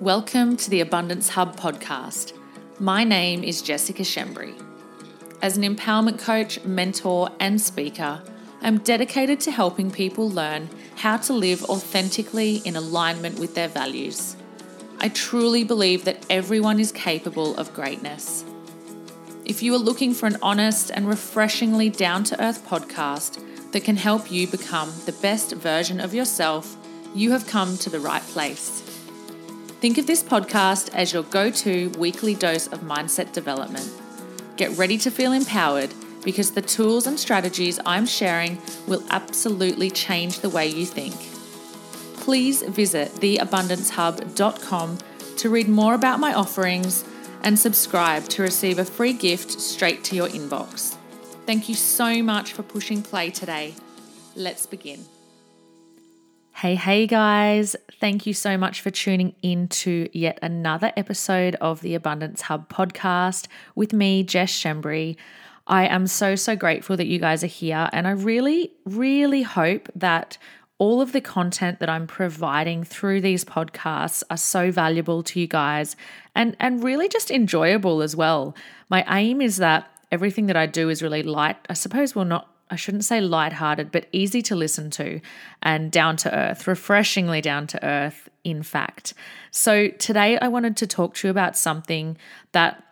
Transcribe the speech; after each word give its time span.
Welcome 0.00 0.58
to 0.58 0.68
the 0.68 0.82
Abundance 0.82 1.30
Hub 1.30 1.56
podcast. 1.56 2.34
My 2.78 3.02
name 3.02 3.42
is 3.42 3.62
Jessica 3.62 4.02
Shembry. 4.02 4.54
As 5.40 5.56
an 5.56 5.62
empowerment 5.62 6.18
coach, 6.18 6.62
mentor, 6.64 7.30
and 7.40 7.58
speaker, 7.58 8.22
I'm 8.60 8.76
dedicated 8.80 9.40
to 9.40 9.50
helping 9.50 9.90
people 9.90 10.28
learn 10.28 10.68
how 10.96 11.16
to 11.16 11.32
live 11.32 11.64
authentically 11.64 12.56
in 12.66 12.76
alignment 12.76 13.38
with 13.38 13.54
their 13.54 13.68
values. 13.68 14.36
I 14.98 15.08
truly 15.08 15.64
believe 15.64 16.04
that 16.04 16.26
everyone 16.28 16.78
is 16.78 16.92
capable 16.92 17.56
of 17.56 17.72
greatness. 17.72 18.44
If 19.46 19.62
you 19.62 19.74
are 19.74 19.78
looking 19.78 20.12
for 20.12 20.26
an 20.26 20.36
honest 20.42 20.90
and 20.90 21.08
refreshingly 21.08 21.88
down 21.88 22.22
to 22.24 22.44
earth 22.44 22.68
podcast 22.68 23.42
that 23.72 23.84
can 23.84 23.96
help 23.96 24.30
you 24.30 24.46
become 24.46 24.92
the 25.06 25.16
best 25.22 25.52
version 25.52 26.00
of 26.00 26.12
yourself, 26.12 26.76
you 27.14 27.30
have 27.30 27.46
come 27.46 27.78
to 27.78 27.88
the 27.88 27.98
right 27.98 28.22
place. 28.22 28.82
Think 29.80 29.98
of 29.98 30.06
this 30.06 30.22
podcast 30.22 30.94
as 30.94 31.12
your 31.12 31.22
go 31.24 31.50
to 31.50 31.90
weekly 31.98 32.34
dose 32.34 32.66
of 32.68 32.80
mindset 32.80 33.32
development. 33.32 33.90
Get 34.56 34.76
ready 34.78 34.96
to 34.98 35.10
feel 35.10 35.32
empowered 35.32 35.92
because 36.24 36.52
the 36.52 36.62
tools 36.62 37.06
and 37.06 37.20
strategies 37.20 37.78
I'm 37.84 38.06
sharing 38.06 38.60
will 38.88 39.04
absolutely 39.10 39.90
change 39.90 40.40
the 40.40 40.48
way 40.48 40.66
you 40.66 40.86
think. 40.86 41.14
Please 42.20 42.62
visit 42.62 43.12
theabundancehub.com 43.16 44.98
to 45.36 45.50
read 45.50 45.68
more 45.68 45.94
about 45.94 46.20
my 46.20 46.32
offerings 46.32 47.04
and 47.42 47.58
subscribe 47.58 48.24
to 48.30 48.42
receive 48.42 48.78
a 48.78 48.84
free 48.84 49.12
gift 49.12 49.60
straight 49.60 50.02
to 50.04 50.16
your 50.16 50.28
inbox. 50.28 50.96
Thank 51.44 51.68
you 51.68 51.74
so 51.74 52.22
much 52.22 52.54
for 52.54 52.62
pushing 52.62 53.02
play 53.02 53.30
today. 53.30 53.74
Let's 54.34 54.66
begin. 54.66 55.04
Hey, 56.60 56.74
hey 56.74 57.06
guys. 57.06 57.76
Thank 58.00 58.24
you 58.24 58.32
so 58.32 58.56
much 58.56 58.80
for 58.80 58.90
tuning 58.90 59.34
in 59.42 59.68
to 59.68 60.08
yet 60.14 60.38
another 60.40 60.90
episode 60.96 61.54
of 61.56 61.82
the 61.82 61.94
Abundance 61.94 62.40
Hub 62.40 62.70
podcast 62.70 63.46
with 63.74 63.92
me, 63.92 64.22
Jess 64.22 64.50
Shembry. 64.50 65.16
I 65.66 65.86
am 65.86 66.06
so, 66.06 66.34
so 66.34 66.56
grateful 66.56 66.96
that 66.96 67.08
you 67.08 67.18
guys 67.18 67.44
are 67.44 67.46
here. 67.46 67.90
And 67.92 68.08
I 68.08 68.12
really, 68.12 68.72
really 68.86 69.42
hope 69.42 69.90
that 69.94 70.38
all 70.78 71.02
of 71.02 71.12
the 71.12 71.20
content 71.20 71.78
that 71.80 71.90
I'm 71.90 72.06
providing 72.06 72.84
through 72.84 73.20
these 73.20 73.44
podcasts 73.44 74.22
are 74.30 74.38
so 74.38 74.70
valuable 74.70 75.22
to 75.24 75.38
you 75.38 75.46
guys 75.46 75.94
and, 76.34 76.56
and 76.58 76.82
really 76.82 77.10
just 77.10 77.30
enjoyable 77.30 78.00
as 78.00 78.16
well. 78.16 78.56
My 78.88 79.04
aim 79.14 79.42
is 79.42 79.58
that 79.58 79.90
everything 80.10 80.46
that 80.46 80.56
I 80.56 80.64
do 80.64 80.88
is 80.88 81.02
really 81.02 81.22
light. 81.22 81.58
I 81.68 81.74
suppose, 81.74 82.14
well, 82.14 82.24
not 82.24 82.48
I 82.70 82.76
shouldn't 82.76 83.04
say 83.04 83.20
lighthearted, 83.20 83.92
but 83.92 84.06
easy 84.12 84.42
to 84.42 84.56
listen 84.56 84.90
to 84.92 85.20
and 85.62 85.92
down 85.92 86.16
to 86.18 86.34
earth, 86.36 86.66
refreshingly 86.66 87.40
down 87.40 87.66
to 87.68 87.84
earth, 87.84 88.28
in 88.42 88.62
fact. 88.62 89.14
So 89.50 89.88
today 89.88 90.38
I 90.38 90.48
wanted 90.48 90.76
to 90.78 90.86
talk 90.86 91.14
to 91.16 91.28
you 91.28 91.30
about 91.30 91.56
something 91.56 92.16
that 92.52 92.82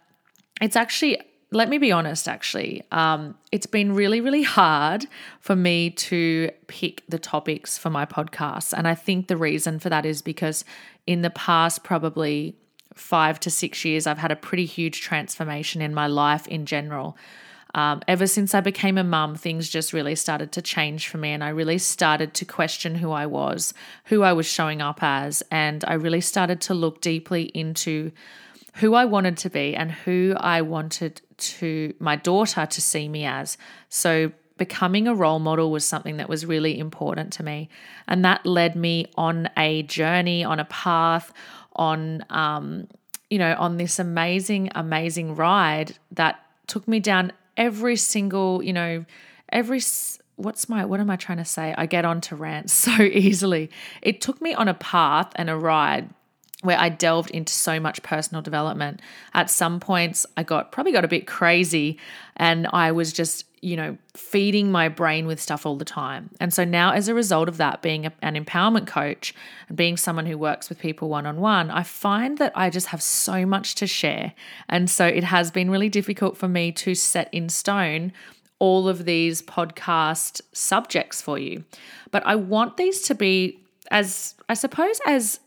it's 0.61 0.77
actually, 0.77 1.21
let 1.51 1.69
me 1.69 1.79
be 1.79 1.91
honest, 1.91 2.29
actually, 2.29 2.85
um, 2.93 3.35
it's 3.51 3.67
been 3.67 3.93
really, 3.95 4.21
really 4.21 4.45
hard 4.45 5.07
for 5.41 5.57
me 5.57 5.91
to 5.91 6.51
pick 6.69 7.03
the 7.09 7.19
topics 7.19 7.77
for 7.77 7.91
my 7.91 8.07
podcast 8.07 8.73
And 8.77 8.87
I 8.87 8.95
think 8.95 9.27
the 9.27 9.37
reason 9.37 9.81
for 9.81 9.89
that 9.89 10.07
is 10.07 10.23
because 10.23 10.65
in 11.07 11.23
the 11.23 11.31
past, 11.31 11.83
probably 11.83 12.55
five 12.95 13.41
to 13.41 13.51
six 13.51 13.85
years, 13.85 14.07
I've 14.07 14.19
had 14.19 14.31
a 14.31 14.37
pretty 14.37 14.67
huge 14.67 15.01
transformation 15.01 15.83
in 15.83 15.93
my 15.93 16.07
life 16.07 16.47
in 16.47 16.65
general 16.65 17.17
um, 17.75 18.03
ever 18.07 18.27
since 18.27 18.55
I 18.55 18.61
became 18.61 18.97
a 18.97 19.05
mum, 19.05 19.35
things 19.35 19.69
just 19.69 19.93
really 19.93 20.15
started 20.15 20.53
to 20.53 20.63
change 20.63 21.09
for 21.09 21.19
me. 21.19 21.31
And 21.31 21.43
I 21.43 21.49
really 21.49 21.79
started 21.79 22.33
to 22.35 22.45
question 22.45 22.95
who 22.95 23.11
I 23.11 23.27
was, 23.27 23.75
who 24.05 24.23
I 24.23 24.33
was 24.33 24.47
showing 24.47 24.81
up 24.81 25.01
as. 25.03 25.43
And 25.51 25.85
I 25.87 25.95
really 25.95 26.21
started 26.21 26.61
to 26.63 26.75
look 26.75 27.01
deeply 27.01 27.45
into 27.45 28.13
who 28.75 28.95
I 28.95 29.05
wanted 29.05 29.37
to 29.39 29.51
be 29.51 29.75
and 29.75 29.91
who 29.91 30.35
I 30.39 30.63
wanted 30.63 31.21
to 31.37 31.95
my 31.99 32.17
daughter 32.17 32.65
to 32.65 32.81
see 32.81 33.09
me 33.09 33.25
as. 33.25 33.59
So 33.89 34.31
becoming 34.57 35.09
a 35.09 35.15
role 35.15 35.41
model 35.41 35.73
was 35.73 35.85
something 35.85 36.17
that 36.19 36.29
was 36.29 36.47
really 36.47 36.79
important 36.79 37.33
to 37.35 37.43
me. 37.43 37.69
And 38.07 38.25
that 38.25 38.47
led 38.47 38.77
me 38.77 39.07
on 39.17 39.49
a 39.57 39.83
journey, 39.83 40.45
on 40.45 40.61
a 40.61 40.65
path, 40.67 41.33
on 41.75 42.25
um, 42.31 42.87
you 43.31 43.39
know, 43.39 43.57
on 43.59 43.79
this 43.79 43.99
amazing, 43.99 44.71
amazing 44.77 45.35
ride 45.35 45.97
that 46.13 46.41
took 46.69 46.87
me 46.87 47.01
down 47.01 47.33
every 47.57 47.97
single, 47.97 48.63
you 48.63 48.73
know, 48.73 49.05
every 49.51 49.81
what's 50.37 50.69
my 50.69 50.85
what 50.85 51.01
am 51.01 51.11
I 51.11 51.17
trying 51.17 51.39
to 51.39 51.45
say? 51.45 51.75
I 51.77 51.87
get 51.87 52.05
on 52.05 52.21
to 52.23 52.37
rants 52.37 52.73
so 52.87 53.03
easily. 53.03 53.71
It 54.03 54.21
took 54.21 54.41
me 54.41 54.55
on 54.55 54.69
a 54.69 54.75
path 54.75 55.33
and 55.37 55.49
a 55.49 55.57
ride 55.57 56.11
where 56.65 56.79
I 56.79 56.89
delved 56.89 57.31
into 57.31 57.53
so 57.53 57.79
much 57.79 58.03
personal 58.03 58.43
development. 58.43 59.01
At 59.35 59.51
some 59.51 59.81
points 59.81 60.27
I 60.37 60.43
got 60.43 60.73
probably 60.73 60.93
got 60.93 61.05
a 61.05 61.09
bit 61.09 61.27
crazy 61.27 61.99
and 62.37 62.67
I 62.73 62.93
was 62.93 63.13
just 63.13 63.45
you 63.65 63.77
know, 63.77 63.97
feeding 64.13 64.71
my 64.71 64.91
brain 64.91 65.27
with 65.27 65.41
stuff 65.41 65.65
all 65.65 65.77
the 65.77 65.87
time. 65.87 66.29
And 66.39 66.53
so 66.53 66.65
now, 66.65 66.93
as 66.93 67.09
a 67.09 67.15
result 67.15 67.49
of 67.49 67.57
that, 67.57 67.81
being 67.81 68.05
an 68.21 68.35
empowerment 68.35 68.87
coach 68.87 69.35
and 69.69 69.77
being 69.77 69.97
someone 69.97 70.27
who 70.27 70.37
works 70.37 70.69
with 70.69 70.79
people 70.79 71.09
one 71.09 71.25
on 71.25 71.41
one, 71.41 71.71
I 71.71 71.83
find 71.83 72.37
that 72.37 72.53
I 72.55 72.69
just 72.69 72.89
have 72.89 73.01
so 73.01 73.47
much 73.47 73.75
to 73.77 73.87
share. 73.87 74.35
And 74.69 74.91
so 74.91 75.07
it 75.07 75.25
has 75.25 75.51
been 75.51 75.71
really 75.71 75.89
difficult 75.89 76.37
for 76.37 76.47
me 76.47 76.73
to 76.73 76.95
set 76.95 77.33
in 77.33 77.49
stone 77.49 78.13
all 78.59 78.87
of 78.87 79.07
these 79.07 79.41
podcast 79.41 80.43
subjects 80.53 81.23
for 81.23 81.39
you. 81.39 81.65
But 82.11 82.23
I 82.27 82.37
want 82.37 82.77
these 82.77 83.01
to 83.03 83.15
be 83.15 83.61
as, 83.91 84.35
I 84.47 84.55
suppose, 84.55 85.01
as 85.07 85.41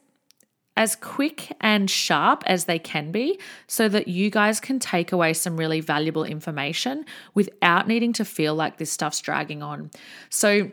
as 0.77 0.95
quick 0.95 1.51
and 1.59 1.89
sharp 1.89 2.43
as 2.45 2.65
they 2.65 2.79
can 2.79 3.11
be 3.11 3.37
so 3.65 3.89
that 3.89 4.07
you 4.07 4.29
guys 4.29 4.59
can 4.59 4.79
take 4.79 5.11
away 5.11 5.33
some 5.33 5.57
really 5.57 5.81
valuable 5.81 6.23
information 6.23 7.03
without 7.33 7.87
needing 7.87 8.13
to 8.13 8.23
feel 8.23 8.53
like 8.53 8.77
this 8.77 8.91
stuff's 8.91 9.19
dragging 9.19 9.61
on. 9.61 9.89
So, 10.29 10.71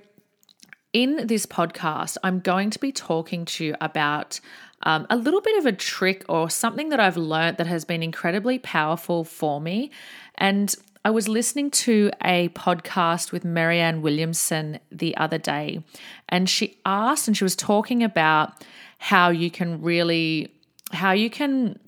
in 0.92 1.26
this 1.26 1.44
podcast, 1.44 2.18
I'm 2.22 2.38
going 2.38 2.70
to 2.70 2.78
be 2.78 2.92
talking 2.92 3.44
to 3.46 3.64
you 3.64 3.74
about 3.80 4.38
um, 4.84 5.08
a 5.10 5.16
little 5.16 5.40
bit 5.40 5.58
of 5.58 5.66
a 5.66 5.72
trick 5.72 6.24
or 6.28 6.48
something 6.48 6.90
that 6.90 7.00
I've 7.00 7.16
learned 7.16 7.56
that 7.56 7.66
has 7.66 7.84
been 7.84 8.00
incredibly 8.00 8.60
powerful 8.60 9.24
for 9.24 9.60
me. 9.60 9.90
And 10.36 10.72
I 11.04 11.10
was 11.10 11.26
listening 11.26 11.70
to 11.72 12.12
a 12.22 12.48
podcast 12.50 13.32
with 13.32 13.44
Marianne 13.44 14.02
Williamson 14.02 14.78
the 14.92 15.16
other 15.16 15.38
day, 15.38 15.82
and 16.28 16.48
she 16.48 16.78
asked, 16.86 17.26
and 17.26 17.36
she 17.36 17.44
was 17.44 17.56
talking 17.56 18.02
about 18.02 18.64
how 19.04 19.28
you 19.28 19.50
can 19.50 19.82
really 19.82 20.50
how 20.90 21.12
you 21.12 21.28
can 21.28 21.78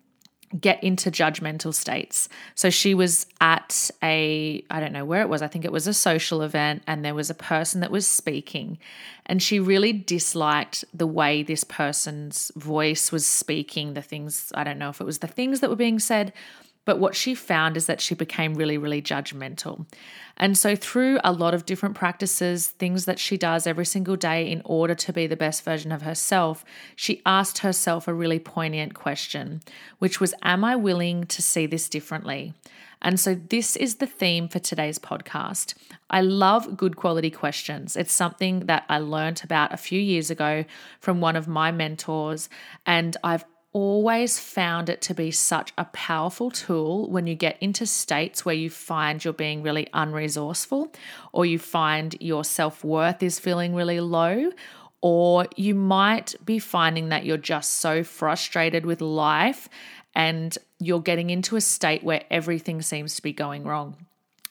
get 0.61 0.83
into 0.85 1.11
judgmental 1.11 1.73
states. 1.73 2.29
So 2.55 2.69
she 2.69 2.95
was 2.95 3.25
at 3.41 3.91
a, 4.03 4.63
I 4.71 4.81
don't 4.81 4.93
know 4.93 5.07
where 5.07 5.23
it 5.23 5.29
was, 5.29 5.41
I 5.41 5.49
think 5.49 5.65
it 5.65 5.73
was 5.73 5.87
a 5.87 5.95
social 5.95 6.43
event, 6.43 6.83
and 6.87 7.03
there 7.03 7.15
was 7.15 7.31
a 7.31 7.35
person 7.35 7.81
that 7.81 7.91
was 7.91 8.07
speaking, 8.07 8.79
and 9.25 9.43
she 9.43 9.59
really 9.59 9.93
disliked 9.93 10.85
the 10.93 11.07
way 11.07 11.43
this 11.43 11.65
person's 11.65 12.53
voice 12.55 13.11
was 13.11 13.27
speaking, 13.27 13.95
the 13.95 14.03
things, 14.03 14.53
I 14.55 14.63
don't 14.63 14.79
know 14.79 14.91
if 14.91 15.01
it 15.01 15.05
was 15.05 15.19
the 15.19 15.27
things 15.27 15.61
that 15.61 15.71
were 15.71 15.77
being 15.77 15.99
said, 15.99 16.33
but 16.87 16.99
what 16.99 17.15
she 17.15 17.35
found 17.35 17.77
is 17.77 17.85
that 17.87 18.01
she 18.01 18.15
became 18.15 18.55
really, 18.55 18.79
really 18.79 19.03
judgmental. 19.03 19.87
And 20.39 20.57
so, 20.57 20.77
through 20.77 21.19
a 21.25 21.33
lot 21.33 21.53
of 21.53 21.67
different 21.67 21.97
practices, 21.97 22.69
things 22.69 23.05
that 23.05 23.19
she 23.19 23.37
does 23.37 23.67
every 23.67 23.85
single 23.85 24.17
day 24.17 24.51
in 24.51 24.63
order 24.65 24.95
to 24.95 25.13
be 25.13 25.27
the 25.27 25.37
best 25.37 25.65
version 25.65 25.93
of 25.93 26.03
herself, 26.03 26.65
she 26.95 27.21
asked 27.27 27.59
herself 27.59 28.07
a 28.07 28.15
really 28.15 28.39
poignant 28.39 28.95
question, 28.95 29.61
which 29.99 30.21
was 30.21 30.33
Am 30.43 30.65
I 30.65 30.77
willing 30.77 31.25
to 31.25 31.43
see 31.43 31.67
this 31.67 31.89
differently? 31.89 32.55
And 33.03 33.19
so, 33.19 33.35
this 33.35 33.77
is 33.77 33.97
the 33.97 34.07
theme 34.07 34.49
for 34.49 34.61
today's 34.61 34.99
podcast. 34.99 35.75
I 36.09 36.21
love 36.21 36.77
good 36.77 36.97
quality 36.97 37.31
questions. 37.31 37.97
It's 37.97 38.13
something 38.13 38.67
that 38.67 38.85
I 38.89 38.99
learned 38.99 39.41
about 39.43 39.75
a 39.75 39.77
few 39.77 40.01
years 40.01 40.31
ago 40.31 40.65
from 41.01 41.21
one 41.21 41.35
of 41.35 41.49
my 41.49 41.73
mentors, 41.73 42.49
and 42.87 43.17
I've 43.25 43.45
always 43.77 44.39
found 44.39 44.89
it 44.89 45.03
to 45.03 45.13
be 45.13 45.31
such 45.31 45.71
a 45.77 45.85
powerful 45.85 46.51
tool 46.51 47.11
when 47.11 47.27
you 47.27 47.35
get 47.35 47.59
into 47.61 47.85
states 47.85 48.43
where 48.43 48.55
you 48.55 48.71
find 48.71 49.23
you're 49.23 49.35
being 49.35 49.63
really 49.63 49.87
unresourceful 49.93 50.95
or 51.31 51.45
you 51.45 51.59
find 51.59 52.17
your 52.19 52.43
self 52.43 52.83
worth 52.83 53.23
is 53.23 53.39
feeling 53.39 53.75
really 53.75 54.01
low. 54.01 54.51
Or 55.03 55.47
you 55.57 55.75
might 55.75 56.35
be 56.43 56.59
finding 56.59 57.11
that 57.11 57.27
you're 57.27 57.37
just 57.37 57.75
so 57.75 58.03
frustrated 58.03 58.87
with 58.87 59.03
life 59.03 59.69
and 60.15 60.57
you're 60.79 61.03
getting 61.03 61.29
into 61.29 61.55
a 61.55 61.61
state 61.61 62.03
where 62.03 62.25
everything 62.31 62.81
seems 62.81 63.15
to 63.17 63.23
be 63.23 63.35
going 63.35 63.65
wrong. 63.65 64.06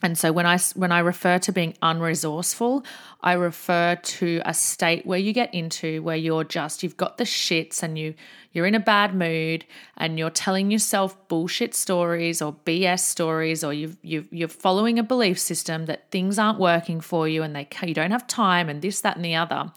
And 0.06 0.16
so 0.20 0.32
when 0.32 0.46
I 0.46 0.60
when 0.76 0.92
I 0.92 1.00
refer 1.00 1.40
to 1.40 1.52
being 1.52 1.74
unresourceful, 1.82 2.86
I 3.22 3.34
refer 3.34 3.96
to 3.96 4.40
a 4.46 4.54
state 4.54 5.04
where 5.04 5.18
you 5.18 5.34
get 5.34 5.52
into 5.52 6.04
where 6.04 6.16
you're 6.16 6.44
just 6.44 6.84
you've 6.84 6.96
got 6.96 7.18
the 7.18 7.24
shits 7.24 7.82
and 7.82 7.98
you 7.98 8.14
you're 8.52 8.68
in 8.68 8.76
a 8.76 8.80
bad 8.80 9.16
mood 9.16 9.66
and 9.98 10.20
you're 10.20 10.30
telling 10.30 10.70
yourself 10.70 11.18
bullshit 11.28 11.74
stories 11.74 12.40
or 12.40 12.54
BS 12.68 13.00
stories 13.00 13.64
or 13.64 13.74
you 13.74 13.98
you 14.04 14.28
you're 14.30 14.48
following 14.48 15.00
a 15.00 15.04
belief 15.04 15.40
system 15.40 15.88
that 15.88 16.12
things 16.12 16.38
aren't 16.38 16.60
working 16.60 17.02
for 17.02 17.28
you 17.28 17.42
and 17.42 17.56
they 17.56 17.68
you 17.82 17.96
don't 17.96 18.12
have 18.12 18.28
time 18.28 18.70
and 18.70 18.84
this 18.84 19.02
that 19.02 19.16
and 19.16 19.26
the 19.26 19.34
other. 19.34 19.72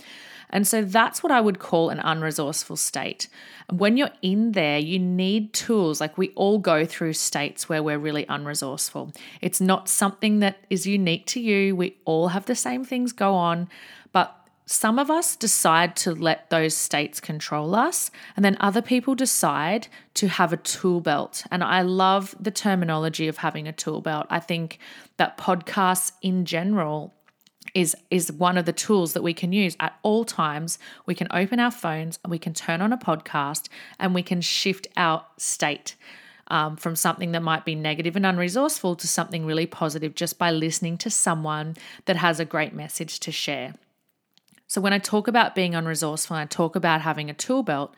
And 0.51 0.67
so 0.67 0.83
that's 0.83 1.23
what 1.23 1.33
I 1.33 1.41
would 1.41 1.59
call 1.59 1.91
an 1.91 1.99
unresourceful 1.99 2.79
state. 2.79 3.29
When 3.71 3.97
you're 3.97 4.11
in 4.23 4.53
there, 4.53 4.79
you 4.79 4.99
need 4.99 5.53
tools. 5.53 6.01
Like 6.01 6.17
we 6.17 6.31
all 6.31 6.59
go 6.59 6.87
through 6.87 7.13
states 7.13 7.69
where 7.69 7.83
we're 7.83 7.99
really 7.99 8.25
unresourceful. 8.27 9.15
It's 9.41 9.61
not 9.61 9.89
something 9.89 10.39
that 10.41 10.59
is 10.71 10.87
unique 10.87 11.27
to 11.27 11.41
you. 11.41 11.77
We 11.77 11.97
all 12.05 12.29
have 12.29 12.47
the 12.47 12.55
same 12.55 12.85
things 12.85 13.13
go 13.13 13.35
on. 13.35 13.69
But 14.13 14.35
some 14.65 14.99
of 14.99 15.11
us 15.11 15.35
decide 15.35 15.97
to 15.97 16.15
let 16.15 16.51
those 16.51 16.77
states 16.77 17.21
control 17.21 17.75
us, 17.75 18.11
and 18.37 18.45
then 18.45 18.59
other 18.61 18.83
people 18.83 19.15
decide 19.15 19.89
to 20.13 20.29
have 20.29 20.53
a 20.53 20.59
tool 20.59 21.01
belt. 21.01 21.45
And 21.51 21.65
I 21.65 21.81
love 21.81 22.35
the 22.39 22.51
terminology 22.51 23.29
of 23.29 23.39
having 23.39 23.67
a 23.67 23.73
tool 23.73 24.03
belt. 24.03 24.27
I 24.29 24.41
think 24.41 24.79
that 25.17 25.39
podcasts 25.39 26.13
in 26.21 26.45
general 26.45 27.15
is 27.79 27.95
is 28.11 28.33
one 28.33 28.59
of 28.59 28.67
the 28.67 28.73
tools 28.73 29.13
that 29.13 29.23
we 29.23 29.33
can 29.33 29.53
use 29.53 29.77
at 29.79 29.97
all 30.03 30.25
times. 30.25 30.81
We 31.07 31.15
can 31.15 31.29
open 31.31 31.61
our 31.61 31.71
phones 31.71 32.19
and 32.25 32.31
we 32.31 32.39
can 32.39 32.53
turn 32.53 32.83
on 32.83 32.93
a 32.93 32.99
podcast 32.99 33.69
and 34.01 34.15
we 34.15 34.23
can 34.23 34.41
shift 34.41 34.89
our 34.97 35.25
state. 35.37 35.95
Um, 36.51 36.79
from 36.79 36.97
something 36.97 37.33
that 37.33 37.43
might 37.43 37.67
be 37.67 37.75
negative 37.75 38.17
and 38.17 38.25
unresourceful 38.25 38.97
to 38.97 39.07
something 39.07 39.45
really 39.45 39.67
positive 39.67 40.15
just 40.15 40.39
by 40.39 40.51
listening 40.51 40.97
to 40.97 41.11
someone 41.11 41.77
that 42.07 42.17
has 42.17 42.41
a 42.41 42.47
great 42.47 42.73
message 42.73 43.21
to 43.21 43.31
share. 43.31 43.75
So, 44.67 44.81
when 44.81 44.95
I 44.95 44.99
talk 44.99 45.29
about 45.29 45.55
being 45.55 45.73
unresourceful 45.73 46.31
and 46.31 46.41
I 46.41 46.47
talk 46.47 46.75
about 46.75 47.03
having 47.03 47.29
a 47.29 47.35
tool 47.35 47.63
belt, 47.63 47.95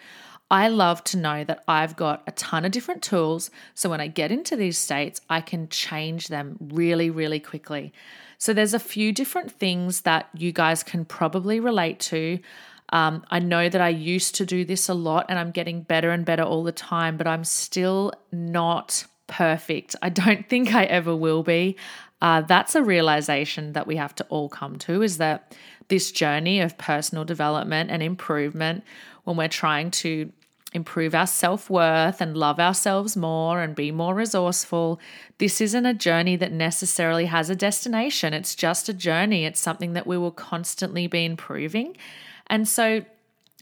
I 0.50 0.66
love 0.66 1.04
to 1.04 1.16
know 1.16 1.44
that 1.44 1.62
I've 1.68 1.94
got 1.94 2.24
a 2.26 2.32
ton 2.32 2.64
of 2.64 2.72
different 2.72 3.04
tools. 3.04 3.52
So, 3.74 3.88
when 3.88 4.00
I 4.00 4.08
get 4.08 4.32
into 4.32 4.56
these 4.56 4.78
states, 4.78 5.20
I 5.30 5.42
can 5.42 5.68
change 5.68 6.26
them 6.26 6.56
really, 6.60 7.08
really 7.08 7.38
quickly. 7.38 7.92
So, 8.40 8.52
there's 8.52 8.74
a 8.74 8.80
few 8.80 9.12
different 9.12 9.52
things 9.52 10.00
that 10.00 10.28
you 10.34 10.50
guys 10.50 10.82
can 10.82 11.04
probably 11.04 11.60
relate 11.60 12.00
to. 12.00 12.40
Um, 12.88 13.22
I 13.30 13.38
know 13.38 13.68
that 13.68 13.80
I 13.80 13.90
used 13.90 14.34
to 14.36 14.46
do 14.46 14.64
this 14.64 14.88
a 14.88 14.94
lot 14.94 15.26
and 15.28 15.38
I'm 15.38 15.50
getting 15.50 15.82
better 15.82 16.10
and 16.10 16.24
better 16.24 16.42
all 16.42 16.64
the 16.64 16.72
time, 16.72 17.16
but 17.16 17.26
I'm 17.26 17.44
still 17.44 18.12
not 18.32 19.04
perfect. 19.26 19.94
I 20.02 20.08
don't 20.08 20.48
think 20.48 20.74
I 20.74 20.84
ever 20.84 21.14
will 21.14 21.42
be. 21.42 21.76
Uh, 22.22 22.40
that's 22.40 22.74
a 22.74 22.82
realization 22.82 23.74
that 23.74 23.86
we 23.86 23.96
have 23.96 24.14
to 24.16 24.26
all 24.28 24.48
come 24.48 24.76
to 24.78 25.02
is 25.02 25.18
that 25.18 25.54
this 25.88 26.10
journey 26.10 26.60
of 26.60 26.76
personal 26.78 27.24
development 27.24 27.90
and 27.90 28.02
improvement 28.02 28.84
when 29.24 29.36
we're 29.36 29.48
trying 29.48 29.90
to 29.90 30.32
improve 30.72 31.14
our 31.14 31.26
self 31.26 31.68
worth 31.68 32.20
and 32.20 32.36
love 32.36 32.60
ourselves 32.60 33.16
more 33.16 33.60
and 33.60 33.74
be 33.74 33.90
more 33.90 34.14
resourceful. 34.14 35.00
This 35.38 35.60
isn't 35.60 35.86
a 35.86 35.94
journey 35.94 36.36
that 36.36 36.52
necessarily 36.52 37.26
has 37.26 37.50
a 37.50 37.56
destination. 37.56 38.32
It's 38.34 38.54
just 38.54 38.88
a 38.88 38.94
journey. 38.94 39.44
It's 39.44 39.60
something 39.60 39.94
that 39.94 40.06
we 40.06 40.16
will 40.16 40.30
constantly 40.30 41.06
be 41.06 41.24
improving. 41.24 41.96
And 42.46 42.66
so, 42.68 43.04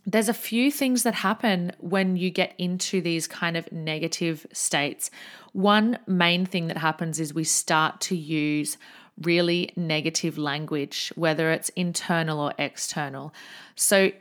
there's 0.06 0.28
a 0.30 0.34
few 0.34 0.72
things 0.72 1.02
that 1.02 1.16
happen 1.16 1.72
when 1.80 2.16
you 2.16 2.30
get 2.30 2.54
into 2.56 3.02
these 3.02 3.26
kind 3.26 3.58
of 3.58 3.70
negative 3.70 4.46
states. 4.54 5.10
One 5.52 5.98
main 6.06 6.46
thing 6.46 6.68
that 6.68 6.78
happens 6.78 7.20
is 7.20 7.34
we 7.34 7.44
start 7.44 8.00
to 8.02 8.16
use 8.16 8.78
really 9.20 9.70
negative 9.76 10.38
language, 10.38 11.12
whether 11.14 11.50
it's 11.50 11.68
internal 11.70 12.40
or 12.40 12.54
external. 12.58 13.34
So 13.74 14.12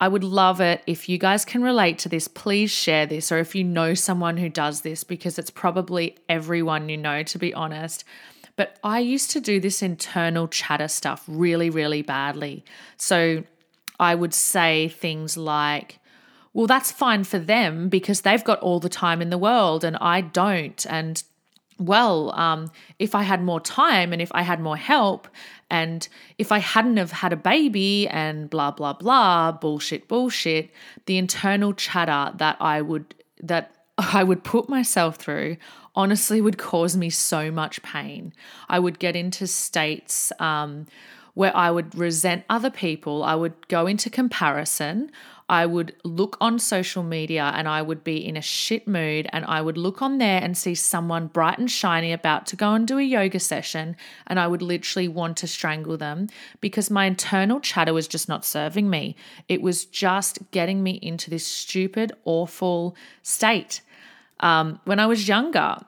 I 0.00 0.08
would 0.08 0.24
love 0.24 0.60
it 0.60 0.82
if 0.86 1.08
you 1.08 1.18
guys 1.18 1.44
can 1.44 1.62
relate 1.62 1.98
to 2.00 2.08
this. 2.08 2.28
Please 2.28 2.70
share 2.70 3.06
this, 3.06 3.32
or 3.32 3.38
if 3.38 3.54
you 3.54 3.64
know 3.64 3.94
someone 3.94 4.36
who 4.36 4.48
does 4.48 4.82
this, 4.82 5.02
because 5.02 5.38
it's 5.38 5.50
probably 5.50 6.16
everyone 6.28 6.88
you 6.88 6.96
know, 6.96 7.22
to 7.24 7.38
be 7.38 7.52
honest. 7.52 8.04
But 8.54 8.76
I 8.82 8.98
used 8.98 9.30
to 9.32 9.40
do 9.40 9.60
this 9.60 9.82
internal 9.82 10.48
chatter 10.48 10.88
stuff 10.88 11.24
really, 11.28 11.70
really 11.70 12.02
badly. 12.02 12.64
So 12.96 13.44
I 14.00 14.14
would 14.14 14.34
say 14.34 14.88
things 14.88 15.36
like, 15.36 15.98
well, 16.52 16.66
that's 16.66 16.90
fine 16.90 17.24
for 17.24 17.38
them 17.38 17.88
because 17.88 18.22
they've 18.22 18.42
got 18.42 18.58
all 18.60 18.80
the 18.80 18.88
time 18.88 19.22
in 19.22 19.30
the 19.30 19.38
world 19.38 19.84
and 19.84 19.96
I 20.00 20.20
don't. 20.22 20.84
And 20.86 21.22
well, 21.78 22.32
um, 22.34 22.70
if 22.98 23.14
I 23.14 23.22
had 23.22 23.42
more 23.42 23.60
time 23.60 24.12
and 24.12 24.20
if 24.20 24.32
I 24.32 24.42
had 24.42 24.60
more 24.60 24.76
help, 24.76 25.28
and 25.70 26.08
if 26.38 26.50
I 26.50 26.58
hadn't 26.58 26.96
have 26.96 27.12
had 27.12 27.32
a 27.32 27.36
baby 27.36 28.08
and 28.08 28.48
blah 28.48 28.70
blah 28.70 28.94
blah, 28.94 29.52
bullshit, 29.52 30.08
bullshit, 30.08 30.70
the 31.06 31.18
internal 31.18 31.72
chatter 31.74 32.36
that 32.38 32.56
I 32.60 32.82
would 32.82 33.14
that 33.42 33.74
I 33.98 34.24
would 34.24 34.44
put 34.44 34.68
myself 34.68 35.16
through 35.16 35.56
honestly 35.98 36.40
would 36.40 36.58
cause 36.58 36.96
me 36.96 37.10
so 37.10 37.50
much 37.50 37.82
pain. 37.82 38.32
I 38.68 38.78
would 38.78 39.00
get 39.00 39.16
into 39.16 39.48
states 39.48 40.32
um, 40.38 40.86
where 41.34 41.54
I 41.56 41.72
would 41.72 41.96
resent 41.98 42.44
other 42.48 42.70
people. 42.70 43.24
I 43.24 43.34
would 43.34 43.66
go 43.66 43.86
into 43.86 44.08
comparison. 44.08 45.10
I 45.48 45.64
would 45.64 45.94
look 46.04 46.36
on 46.40 46.58
social 46.58 47.02
media 47.02 47.52
and 47.54 47.66
I 47.66 47.80
would 47.80 48.04
be 48.04 48.24
in 48.26 48.36
a 48.36 48.42
shit 48.42 48.86
mood 48.86 49.28
and 49.32 49.44
I 49.46 49.62
would 49.62 49.78
look 49.78 50.02
on 50.02 50.18
there 50.18 50.42
and 50.42 50.56
see 50.56 50.74
someone 50.74 51.28
bright 51.28 51.58
and 51.58 51.70
shiny 51.70 52.12
about 52.12 52.46
to 52.48 52.56
go 52.56 52.74
and 52.74 52.86
do 52.86 52.98
a 52.98 53.02
yoga 53.02 53.40
session 53.40 53.96
and 54.26 54.38
I 54.38 54.46
would 54.46 54.60
literally 54.60 55.08
want 55.08 55.38
to 55.38 55.46
strangle 55.46 55.96
them 55.96 56.28
because 56.60 56.90
my 56.90 57.06
internal 57.06 57.60
chatter 57.60 57.94
was 57.94 58.06
just 58.06 58.28
not 58.28 58.44
serving 58.44 58.90
me. 58.90 59.16
It 59.48 59.62
was 59.62 59.86
just 59.86 60.38
getting 60.50 60.82
me 60.82 60.98
into 61.02 61.30
this 61.30 61.46
stupid, 61.46 62.12
awful 62.24 62.94
state. 63.22 63.80
Um, 64.40 64.80
when 64.84 65.00
I 65.00 65.06
was 65.06 65.28
younger, 65.28 65.78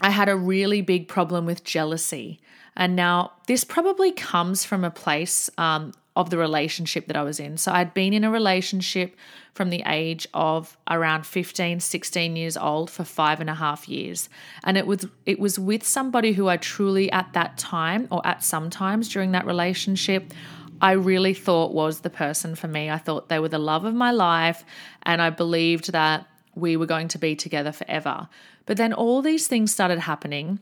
I 0.00 0.10
had 0.10 0.28
a 0.28 0.36
really 0.36 0.80
big 0.80 1.08
problem 1.08 1.44
with 1.44 1.64
jealousy. 1.64 2.40
And 2.76 2.96
now 2.96 3.32
this 3.46 3.64
probably 3.64 4.12
comes 4.12 4.64
from 4.64 4.84
a 4.84 4.90
place 4.90 5.50
um, 5.58 5.92
of 6.14 6.30
the 6.30 6.36
relationship 6.36 7.06
that 7.06 7.16
I 7.16 7.22
was 7.22 7.40
in. 7.40 7.56
So 7.56 7.72
I'd 7.72 7.94
been 7.94 8.12
in 8.12 8.22
a 8.22 8.30
relationship 8.30 9.16
from 9.54 9.70
the 9.70 9.82
age 9.86 10.26
of 10.34 10.76
around 10.88 11.26
15, 11.26 11.80
16 11.80 12.36
years 12.36 12.56
old 12.56 12.90
for 12.90 13.04
five 13.04 13.40
and 13.40 13.48
a 13.48 13.54
half 13.54 13.88
years. 13.88 14.28
And 14.64 14.76
it 14.76 14.86
was 14.86 15.06
it 15.24 15.38
was 15.38 15.58
with 15.58 15.84
somebody 15.84 16.32
who 16.32 16.48
I 16.48 16.58
truly 16.58 17.10
at 17.12 17.32
that 17.32 17.56
time 17.56 18.08
or 18.10 18.26
at 18.26 18.44
some 18.44 18.68
times 18.68 19.08
during 19.08 19.32
that 19.32 19.46
relationship 19.46 20.32
I 20.82 20.92
really 20.92 21.32
thought 21.32 21.72
was 21.72 22.00
the 22.00 22.10
person 22.10 22.56
for 22.56 22.66
me. 22.66 22.90
I 22.90 22.98
thought 22.98 23.28
they 23.28 23.38
were 23.38 23.48
the 23.48 23.58
love 23.58 23.84
of 23.84 23.94
my 23.94 24.10
life 24.10 24.64
and 25.04 25.22
I 25.22 25.30
believed 25.30 25.92
that 25.92 26.26
we 26.56 26.76
were 26.76 26.86
going 26.86 27.06
to 27.08 27.18
be 27.18 27.36
together 27.36 27.70
forever. 27.70 28.28
But 28.66 28.78
then 28.78 28.92
all 28.92 29.22
these 29.22 29.46
things 29.46 29.72
started 29.72 30.00
happening 30.00 30.58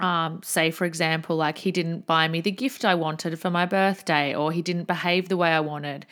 um, 0.00 0.40
say, 0.42 0.70
for 0.70 0.84
example, 0.84 1.36
like 1.36 1.58
he 1.58 1.72
didn't 1.72 2.06
buy 2.06 2.28
me 2.28 2.40
the 2.40 2.50
gift 2.50 2.84
I 2.84 2.94
wanted 2.94 3.38
for 3.38 3.50
my 3.50 3.66
birthday, 3.66 4.34
or 4.34 4.52
he 4.52 4.62
didn't 4.62 4.86
behave 4.86 5.28
the 5.28 5.36
way 5.36 5.50
I 5.50 5.60
wanted. 5.60 6.06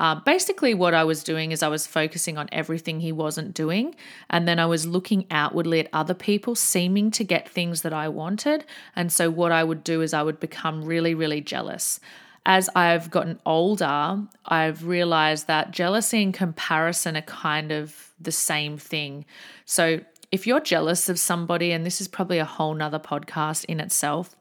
Uh, 0.00 0.14
basically, 0.14 0.72
what 0.72 0.94
I 0.94 1.04
was 1.04 1.22
doing 1.22 1.52
is 1.52 1.62
I 1.62 1.68
was 1.68 1.86
focusing 1.86 2.38
on 2.38 2.48
everything 2.52 3.00
he 3.00 3.12
wasn't 3.12 3.52
doing. 3.52 3.94
And 4.30 4.48
then 4.48 4.58
I 4.58 4.64
was 4.64 4.86
looking 4.86 5.26
outwardly 5.30 5.80
at 5.80 5.88
other 5.92 6.14
people 6.14 6.54
seeming 6.54 7.10
to 7.12 7.22
get 7.22 7.46
things 7.46 7.82
that 7.82 7.92
I 7.92 8.08
wanted. 8.08 8.64
And 8.96 9.12
so, 9.12 9.30
what 9.30 9.52
I 9.52 9.62
would 9.62 9.84
do 9.84 10.00
is 10.00 10.14
I 10.14 10.22
would 10.22 10.40
become 10.40 10.84
really, 10.84 11.14
really 11.14 11.42
jealous. 11.42 12.00
As 12.46 12.70
I've 12.74 13.10
gotten 13.10 13.38
older, 13.44 14.22
I've 14.46 14.86
realized 14.86 15.46
that 15.48 15.70
jealousy 15.70 16.22
and 16.22 16.32
comparison 16.32 17.14
are 17.18 17.22
kind 17.22 17.70
of 17.70 18.10
the 18.18 18.32
same 18.32 18.78
thing. 18.78 19.26
So, 19.66 20.00
if 20.32 20.46
you're 20.46 20.60
jealous 20.60 21.08
of 21.08 21.18
somebody, 21.18 21.72
and 21.72 21.84
this 21.84 22.00
is 22.00 22.08
probably 22.08 22.38
a 22.38 22.44
whole 22.44 22.74
nother 22.74 22.98
podcast 22.98 23.64
in 23.64 23.80
itself, 23.80 24.36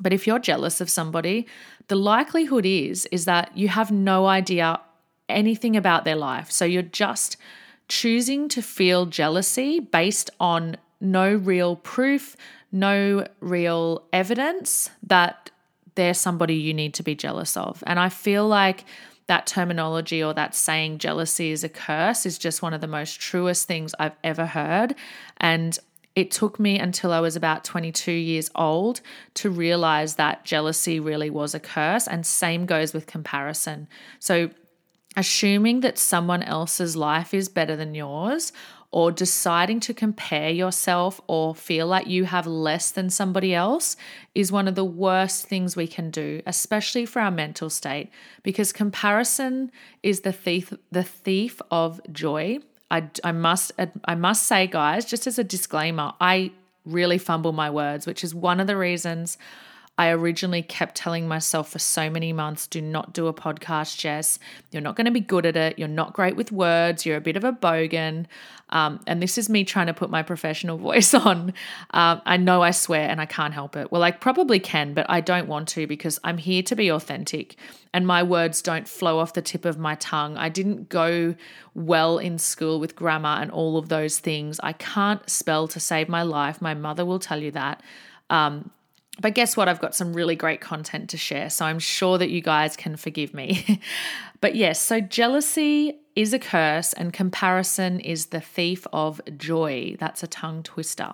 but 0.00 0.12
if 0.12 0.26
you're 0.26 0.38
jealous 0.38 0.80
of 0.80 0.90
somebody, 0.90 1.46
the 1.88 1.96
likelihood 1.96 2.66
is 2.66 3.06
is 3.06 3.24
that 3.26 3.56
you 3.56 3.68
have 3.68 3.90
no 3.90 4.26
idea 4.26 4.80
anything 5.28 5.76
about 5.76 6.04
their 6.04 6.16
life. 6.16 6.50
So 6.50 6.64
you're 6.64 6.82
just 6.82 7.36
choosing 7.88 8.48
to 8.48 8.62
feel 8.62 9.06
jealousy 9.06 9.80
based 9.80 10.30
on 10.40 10.76
no 11.00 11.34
real 11.34 11.76
proof, 11.76 12.36
no 12.72 13.26
real 13.40 14.04
evidence 14.12 14.90
that 15.02 15.50
they're 15.94 16.14
somebody 16.14 16.54
you 16.54 16.74
need 16.74 16.94
to 16.94 17.02
be 17.02 17.14
jealous 17.14 17.56
of. 17.56 17.84
And 17.86 18.00
I 18.00 18.08
feel 18.08 18.46
like 18.48 18.84
that 19.26 19.46
terminology 19.46 20.22
or 20.22 20.34
that 20.34 20.54
saying 20.54 20.98
jealousy 20.98 21.50
is 21.50 21.64
a 21.64 21.68
curse 21.68 22.26
is 22.26 22.38
just 22.38 22.62
one 22.62 22.74
of 22.74 22.80
the 22.80 22.86
most 22.86 23.20
truest 23.20 23.66
things 23.66 23.94
I've 23.98 24.16
ever 24.22 24.46
heard. 24.46 24.94
And 25.38 25.78
it 26.14 26.30
took 26.30 26.60
me 26.60 26.78
until 26.78 27.12
I 27.12 27.20
was 27.20 27.34
about 27.34 27.64
22 27.64 28.12
years 28.12 28.50
old 28.54 29.00
to 29.34 29.50
realize 29.50 30.14
that 30.14 30.44
jealousy 30.44 31.00
really 31.00 31.30
was 31.30 31.54
a 31.54 31.60
curse. 31.60 32.06
And 32.06 32.24
same 32.24 32.66
goes 32.66 32.92
with 32.92 33.06
comparison. 33.06 33.88
So, 34.20 34.50
assuming 35.16 35.80
that 35.80 35.96
someone 35.96 36.42
else's 36.42 36.96
life 36.96 37.32
is 37.32 37.48
better 37.48 37.76
than 37.76 37.94
yours 37.94 38.52
or 38.94 39.10
deciding 39.10 39.80
to 39.80 39.92
compare 39.92 40.50
yourself 40.50 41.20
or 41.26 41.52
feel 41.52 41.84
like 41.84 42.06
you 42.06 42.26
have 42.26 42.46
less 42.46 42.92
than 42.92 43.10
somebody 43.10 43.52
else 43.52 43.96
is 44.36 44.52
one 44.52 44.68
of 44.68 44.76
the 44.76 44.84
worst 44.84 45.48
things 45.48 45.74
we 45.74 45.88
can 45.88 46.12
do, 46.12 46.40
especially 46.46 47.04
for 47.04 47.20
our 47.20 47.30
mental 47.32 47.68
state, 47.68 48.08
because 48.44 48.72
comparison 48.72 49.68
is 50.04 50.20
the 50.20 50.32
thief, 50.32 50.72
the 50.92 51.02
thief 51.02 51.60
of 51.72 52.00
joy. 52.12 52.56
I, 52.88 53.10
I 53.24 53.32
must 53.32 53.72
I 54.04 54.14
must 54.14 54.46
say, 54.46 54.68
guys, 54.68 55.04
just 55.04 55.26
as 55.26 55.40
a 55.40 55.44
disclaimer, 55.44 56.12
I 56.20 56.52
really 56.84 57.18
fumble 57.18 57.52
my 57.52 57.70
words, 57.70 58.06
which 58.06 58.22
is 58.22 58.32
one 58.32 58.60
of 58.60 58.68
the 58.68 58.76
reasons 58.76 59.38
I 59.96 60.10
originally 60.10 60.62
kept 60.62 60.96
telling 60.96 61.28
myself 61.28 61.70
for 61.70 61.78
so 61.78 62.10
many 62.10 62.32
months 62.32 62.66
do 62.66 62.82
not 62.82 63.12
do 63.12 63.28
a 63.28 63.34
podcast, 63.34 63.96
Jess. 63.96 64.40
You're 64.72 64.82
not 64.82 64.96
going 64.96 65.04
to 65.04 65.12
be 65.12 65.20
good 65.20 65.46
at 65.46 65.56
it. 65.56 65.78
You're 65.78 65.86
not 65.86 66.12
great 66.12 66.34
with 66.34 66.50
words. 66.50 67.06
You're 67.06 67.16
a 67.16 67.20
bit 67.20 67.36
of 67.36 67.44
a 67.44 67.52
bogan. 67.52 68.26
Um, 68.70 68.98
and 69.06 69.22
this 69.22 69.38
is 69.38 69.48
me 69.48 69.62
trying 69.62 69.86
to 69.86 69.94
put 69.94 70.10
my 70.10 70.24
professional 70.24 70.78
voice 70.90 71.14
on. 71.14 71.54
Um, 71.92 72.20
I 72.26 72.36
know 72.36 72.60
I 72.60 72.72
swear 72.72 73.08
and 73.08 73.20
I 73.20 73.26
can't 73.26 73.54
help 73.54 73.76
it. 73.76 73.92
Well, 73.92 74.02
I 74.02 74.10
probably 74.10 74.58
can, 74.58 74.94
but 74.94 75.06
I 75.08 75.20
don't 75.20 75.46
want 75.46 75.68
to 75.68 75.86
because 75.86 76.18
I'm 76.24 76.38
here 76.38 76.64
to 76.64 76.74
be 76.74 76.90
authentic 76.90 77.54
and 77.92 78.04
my 78.04 78.24
words 78.24 78.62
don't 78.62 78.88
flow 78.88 79.20
off 79.20 79.34
the 79.34 79.42
tip 79.42 79.64
of 79.64 79.78
my 79.78 79.94
tongue. 79.94 80.36
I 80.36 80.48
didn't 80.48 80.88
go 80.88 81.36
well 81.74 82.18
in 82.18 82.38
school 82.38 82.80
with 82.80 82.96
grammar 82.96 83.40
and 83.40 83.52
all 83.52 83.78
of 83.78 83.88
those 83.88 84.18
things. 84.18 84.58
I 84.60 84.72
can't 84.72 85.30
spell 85.30 85.68
to 85.68 85.78
save 85.78 86.08
my 86.08 86.24
life. 86.24 86.60
My 86.60 86.74
mother 86.74 87.04
will 87.04 87.20
tell 87.20 87.40
you 87.40 87.52
that. 87.52 87.80
Um, 88.28 88.72
but 89.20 89.34
guess 89.34 89.56
what? 89.56 89.68
I've 89.68 89.80
got 89.80 89.94
some 89.94 90.12
really 90.12 90.36
great 90.36 90.60
content 90.60 91.10
to 91.10 91.16
share. 91.16 91.50
So 91.50 91.64
I'm 91.64 91.78
sure 91.78 92.18
that 92.18 92.30
you 92.30 92.40
guys 92.40 92.76
can 92.76 92.96
forgive 92.96 93.32
me. 93.32 93.80
but 94.40 94.54
yes, 94.54 94.80
so 94.80 95.00
jealousy 95.00 95.98
is 96.16 96.32
a 96.32 96.38
curse 96.38 96.92
and 96.92 97.12
comparison 97.12 98.00
is 98.00 98.26
the 98.26 98.40
thief 98.40 98.86
of 98.92 99.20
joy. 99.36 99.96
That's 99.98 100.22
a 100.22 100.26
tongue 100.26 100.62
twister. 100.62 101.12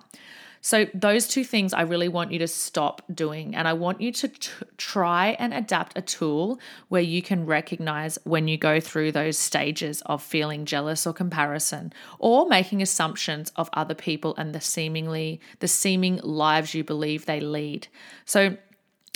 So, 0.63 0.87
those 0.93 1.27
two 1.27 1.43
things 1.43 1.73
I 1.73 1.83
really 1.83 2.09
want 2.09 2.33
you 2.33 2.39
to 2.41 2.49
stop 2.49 3.03
doing. 3.13 3.55
And 3.55 3.67
I 3.67 3.73
want 3.73 4.01
you 4.01 4.13
to 4.13 4.29
t- 4.29 4.51
try 4.77 5.29
and 5.39 5.55
adapt 5.55 5.97
a 5.97 6.03
tool 6.03 6.61
where 6.89 7.01
you 7.03 7.23
can 7.23 7.47
recognize 7.47 8.19
when 8.25 8.47
you 8.47 8.59
go 8.59 8.79
through 8.79 9.13
those 9.13 9.39
stages 9.39 10.03
of 10.03 10.23
feeling 10.23 10.67
jealous 10.67 11.07
or 11.07 11.15
comparison 11.15 11.93
or 12.19 12.47
making 12.47 12.83
assumptions 12.83 13.51
of 13.57 13.71
other 13.73 13.95
people 13.95 14.35
and 14.37 14.55
the 14.55 14.61
seemingly, 14.61 15.41
the 15.61 15.69
seeming 15.69 16.21
lives 16.23 16.75
you 16.75 16.85
believe 16.85 17.25
they 17.25 17.41
lead. 17.41 17.89
So, 18.27 18.57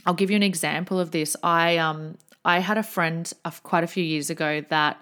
I'll 0.06 0.14
give 0.14 0.30
you 0.30 0.36
an 0.36 0.42
example 0.42 0.98
of 0.98 1.10
this. 1.10 1.36
I, 1.42 1.76
um, 1.76 2.16
I 2.44 2.58
had 2.58 2.78
a 2.78 2.82
friend 2.82 3.30
of 3.44 3.62
quite 3.62 3.84
a 3.84 3.86
few 3.86 4.04
years 4.04 4.30
ago 4.30 4.62
that 4.68 4.98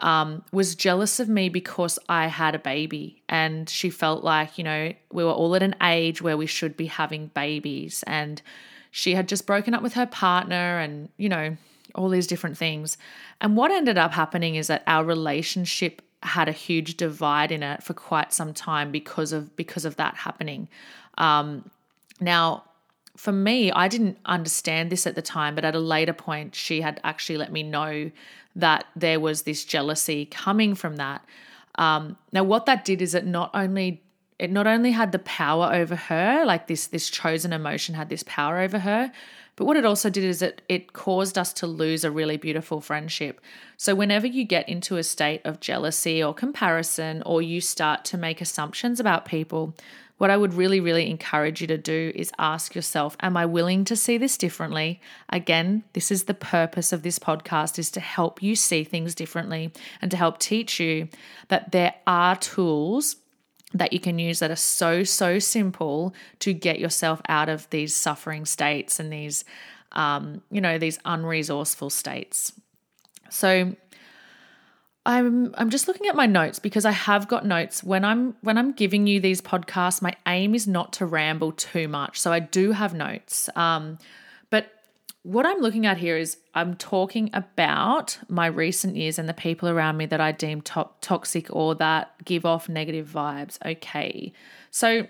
um, 0.00 0.44
was 0.52 0.74
jealous 0.74 1.20
of 1.20 1.28
me 1.28 1.48
because 1.48 1.98
I 2.08 2.26
had 2.26 2.54
a 2.54 2.58
baby. 2.58 3.22
And 3.28 3.68
she 3.68 3.90
felt 3.90 4.24
like, 4.24 4.58
you 4.58 4.64
know, 4.64 4.92
we 5.12 5.24
were 5.24 5.30
all 5.30 5.54
at 5.54 5.62
an 5.62 5.76
age 5.82 6.20
where 6.22 6.36
we 6.36 6.46
should 6.46 6.76
be 6.76 6.86
having 6.86 7.28
babies. 7.28 8.02
And 8.06 8.42
she 8.90 9.14
had 9.14 9.28
just 9.28 9.46
broken 9.46 9.74
up 9.74 9.82
with 9.82 9.94
her 9.94 10.06
partner 10.06 10.78
and, 10.78 11.08
you 11.16 11.28
know, 11.28 11.56
all 11.94 12.08
these 12.08 12.26
different 12.26 12.56
things. 12.56 12.96
And 13.40 13.56
what 13.56 13.70
ended 13.70 13.98
up 13.98 14.12
happening 14.12 14.54
is 14.54 14.66
that 14.68 14.82
our 14.86 15.04
relationship 15.04 16.02
had 16.22 16.48
a 16.48 16.52
huge 16.52 16.96
divide 16.96 17.50
in 17.50 17.62
it 17.62 17.82
for 17.82 17.94
quite 17.94 18.32
some 18.32 18.52
time 18.52 18.92
because 18.92 19.32
of 19.32 19.56
because 19.56 19.84
of 19.84 19.96
that 19.96 20.14
happening. 20.16 20.68
Um, 21.16 21.70
now, 22.20 22.64
for 23.16 23.32
me, 23.32 23.70
I 23.72 23.88
didn't 23.88 24.18
understand 24.24 24.90
this 24.90 25.06
at 25.06 25.14
the 25.14 25.22
time, 25.22 25.54
but 25.54 25.64
at 25.64 25.74
a 25.74 25.80
later 25.80 26.12
point, 26.12 26.54
she 26.54 26.80
had 26.80 27.00
actually 27.04 27.36
let 27.36 27.52
me 27.52 27.62
know 27.62 28.10
that 28.56 28.86
there 28.96 29.20
was 29.20 29.42
this 29.42 29.64
jealousy 29.64 30.26
coming 30.26 30.74
from 30.74 30.96
that. 30.96 31.24
Um, 31.76 32.16
now, 32.32 32.44
what 32.44 32.66
that 32.66 32.84
did 32.84 33.02
is 33.02 33.14
it 33.14 33.26
not 33.26 33.50
only 33.54 34.02
it 34.38 34.50
not 34.50 34.66
only 34.66 34.92
had 34.92 35.12
the 35.12 35.18
power 35.18 35.70
over 35.72 35.94
her, 35.94 36.44
like 36.46 36.66
this 36.66 36.86
this 36.86 37.10
chosen 37.10 37.52
emotion 37.52 37.94
had 37.94 38.08
this 38.08 38.24
power 38.26 38.58
over 38.58 38.78
her, 38.78 39.12
but 39.56 39.66
what 39.66 39.76
it 39.76 39.84
also 39.84 40.08
did 40.08 40.24
is 40.24 40.40
it 40.40 40.62
it 40.68 40.94
caused 40.94 41.36
us 41.36 41.52
to 41.52 41.66
lose 41.66 42.04
a 42.04 42.10
really 42.10 42.38
beautiful 42.38 42.80
friendship. 42.80 43.40
So 43.76 43.94
whenever 43.94 44.26
you 44.26 44.44
get 44.44 44.68
into 44.68 44.96
a 44.96 45.02
state 45.02 45.42
of 45.44 45.60
jealousy 45.60 46.22
or 46.22 46.32
comparison, 46.32 47.22
or 47.26 47.42
you 47.42 47.60
start 47.60 48.04
to 48.06 48.16
make 48.16 48.40
assumptions 48.40 48.98
about 48.98 49.26
people, 49.26 49.74
what 50.20 50.28
I 50.30 50.36
would 50.36 50.52
really, 50.52 50.80
really 50.80 51.08
encourage 51.08 51.62
you 51.62 51.66
to 51.68 51.78
do 51.78 52.12
is 52.14 52.30
ask 52.38 52.74
yourself, 52.74 53.16
am 53.20 53.38
I 53.38 53.46
willing 53.46 53.86
to 53.86 53.96
see 53.96 54.18
this 54.18 54.36
differently? 54.36 55.00
Again, 55.30 55.82
this 55.94 56.10
is 56.10 56.24
the 56.24 56.34
purpose 56.34 56.92
of 56.92 57.02
this 57.02 57.18
podcast 57.18 57.78
is 57.78 57.90
to 57.92 58.00
help 58.00 58.42
you 58.42 58.54
see 58.54 58.84
things 58.84 59.14
differently 59.14 59.72
and 60.02 60.10
to 60.10 60.18
help 60.18 60.38
teach 60.38 60.78
you 60.78 61.08
that 61.48 61.72
there 61.72 61.94
are 62.06 62.36
tools 62.36 63.16
that 63.72 63.94
you 63.94 63.98
can 63.98 64.18
use 64.18 64.40
that 64.40 64.50
are 64.50 64.56
so, 64.56 65.04
so 65.04 65.38
simple 65.38 66.12
to 66.40 66.52
get 66.52 66.78
yourself 66.78 67.22
out 67.26 67.48
of 67.48 67.70
these 67.70 67.94
suffering 67.94 68.44
states 68.44 69.00
and 69.00 69.10
these, 69.10 69.46
um, 69.92 70.42
you 70.50 70.60
know, 70.60 70.76
these 70.76 70.98
unresourceful 70.98 71.90
states. 71.90 72.52
So, 73.30 73.74
I'm 75.10 75.52
I'm 75.58 75.70
just 75.70 75.88
looking 75.88 76.06
at 76.06 76.14
my 76.14 76.26
notes 76.26 76.60
because 76.60 76.84
I 76.84 76.92
have 76.92 77.26
got 77.26 77.44
notes. 77.44 77.82
When 77.82 78.04
I'm 78.04 78.36
when 78.42 78.56
I'm 78.56 78.72
giving 78.72 79.08
you 79.08 79.18
these 79.18 79.40
podcasts 79.40 80.00
my 80.00 80.14
aim 80.26 80.54
is 80.54 80.68
not 80.68 80.92
to 80.94 81.06
ramble 81.06 81.50
too 81.52 81.88
much. 81.88 82.20
So 82.20 82.32
I 82.32 82.38
do 82.38 82.70
have 82.72 82.94
notes. 82.94 83.48
Um, 83.56 83.98
but 84.50 84.70
what 85.22 85.46
I'm 85.46 85.58
looking 85.58 85.84
at 85.84 85.98
here 85.98 86.16
is 86.16 86.36
I'm 86.54 86.76
talking 86.76 87.28
about 87.32 88.18
my 88.28 88.46
recent 88.46 88.94
years 88.94 89.18
and 89.18 89.28
the 89.28 89.34
people 89.34 89.68
around 89.68 89.96
me 89.96 90.06
that 90.06 90.20
I 90.20 90.30
deem 90.30 90.60
to- 90.62 90.90
toxic 91.00 91.48
or 91.50 91.74
that 91.74 92.24
give 92.24 92.46
off 92.46 92.68
negative 92.68 93.10
vibes. 93.12 93.58
Okay. 93.66 94.32
So 94.70 95.08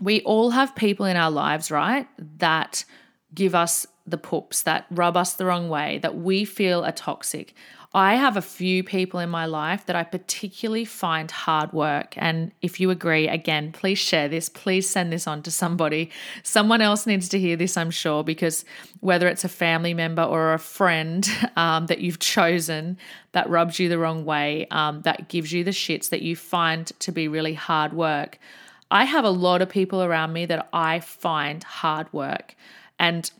we 0.00 0.22
all 0.22 0.50
have 0.50 0.74
people 0.74 1.06
in 1.06 1.16
our 1.16 1.30
lives 1.30 1.70
right 1.70 2.08
that 2.38 2.84
give 3.32 3.54
us 3.54 3.86
the 4.06 4.18
poops 4.18 4.62
that 4.64 4.86
rub 4.90 5.16
us 5.16 5.34
the 5.34 5.46
wrong 5.46 5.68
way 5.68 5.98
that 5.98 6.16
we 6.16 6.44
feel 6.44 6.84
are 6.84 6.90
toxic 6.90 7.54
I 7.92 8.14
have 8.14 8.36
a 8.36 8.42
few 8.42 8.84
people 8.84 9.18
in 9.18 9.30
my 9.30 9.46
life 9.46 9.86
that 9.86 9.96
I 9.96 10.04
particularly 10.04 10.84
find 10.84 11.28
hard 11.28 11.72
work. 11.72 12.14
And 12.16 12.52
if 12.62 12.78
you 12.78 12.90
agree, 12.90 13.26
again, 13.26 13.72
please 13.72 13.98
share 13.98 14.28
this. 14.28 14.48
Please 14.48 14.88
send 14.88 15.12
this 15.12 15.26
on 15.26 15.42
to 15.42 15.50
somebody. 15.50 16.08
Someone 16.44 16.80
else 16.80 17.04
needs 17.04 17.28
to 17.30 17.38
hear 17.40 17.56
this, 17.56 17.76
I'm 17.76 17.90
sure, 17.90 18.22
because 18.22 18.64
whether 19.00 19.26
it's 19.26 19.42
a 19.42 19.48
family 19.48 19.92
member 19.92 20.22
or 20.22 20.52
a 20.52 20.58
friend 20.58 21.28
um, 21.56 21.86
that 21.86 21.98
you've 21.98 22.20
chosen 22.20 22.96
that 23.32 23.50
rubs 23.50 23.80
you 23.80 23.88
the 23.88 23.98
wrong 23.98 24.24
way, 24.24 24.68
um, 24.70 25.02
that 25.02 25.28
gives 25.28 25.52
you 25.52 25.64
the 25.64 25.72
shits 25.72 26.10
that 26.10 26.22
you 26.22 26.36
find 26.36 26.86
to 27.00 27.10
be 27.10 27.26
really 27.26 27.54
hard 27.54 27.92
work. 27.92 28.38
I 28.92 29.04
have 29.04 29.24
a 29.24 29.30
lot 29.30 29.62
of 29.62 29.68
people 29.68 30.02
around 30.02 30.32
me 30.32 30.46
that 30.46 30.68
I 30.72 31.00
find 31.00 31.62
hard 31.64 32.12
work, 32.12 32.54
and 33.00 33.30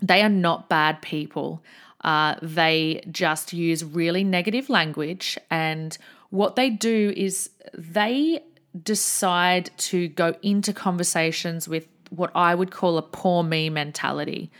they 0.00 0.22
are 0.22 0.28
not 0.28 0.68
bad 0.68 1.02
people. 1.02 1.62
Uh, 2.02 2.36
they 2.42 3.02
just 3.10 3.52
use 3.52 3.84
really 3.84 4.24
negative 4.24 4.68
language. 4.68 5.38
And 5.50 5.96
what 6.30 6.56
they 6.56 6.70
do 6.70 7.12
is 7.16 7.50
they 7.74 8.42
decide 8.82 9.70
to 9.78 10.08
go 10.08 10.34
into 10.42 10.72
conversations 10.72 11.68
with 11.68 11.88
what 12.10 12.30
I 12.34 12.54
would 12.54 12.70
call 12.70 12.98
a 12.98 13.02
poor 13.02 13.42
me 13.42 13.70
mentality. 13.70 14.50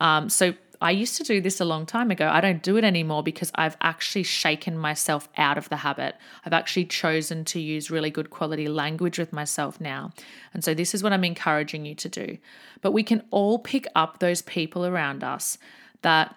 Um, 0.00 0.28
so 0.28 0.54
I 0.80 0.92
used 0.92 1.16
to 1.16 1.24
do 1.24 1.40
this 1.40 1.60
a 1.60 1.64
long 1.64 1.86
time 1.86 2.10
ago. 2.10 2.28
I 2.28 2.40
don't 2.40 2.62
do 2.62 2.76
it 2.76 2.84
anymore 2.84 3.22
because 3.22 3.50
I've 3.56 3.76
actually 3.80 4.22
shaken 4.22 4.78
myself 4.78 5.28
out 5.36 5.58
of 5.58 5.68
the 5.68 5.78
habit. 5.78 6.14
I've 6.44 6.52
actually 6.52 6.84
chosen 6.84 7.44
to 7.46 7.60
use 7.60 7.90
really 7.90 8.10
good 8.10 8.30
quality 8.30 8.68
language 8.68 9.18
with 9.18 9.32
myself 9.32 9.80
now. 9.80 10.12
And 10.54 10.62
so 10.62 10.74
this 10.74 10.94
is 10.94 11.02
what 11.02 11.12
I'm 11.12 11.24
encouraging 11.24 11.84
you 11.84 11.94
to 11.96 12.08
do. 12.08 12.38
But 12.80 12.92
we 12.92 13.02
can 13.02 13.24
all 13.30 13.58
pick 13.58 13.86
up 13.96 14.20
those 14.20 14.42
people 14.42 14.86
around 14.86 15.24
us 15.24 15.58
that 16.02 16.36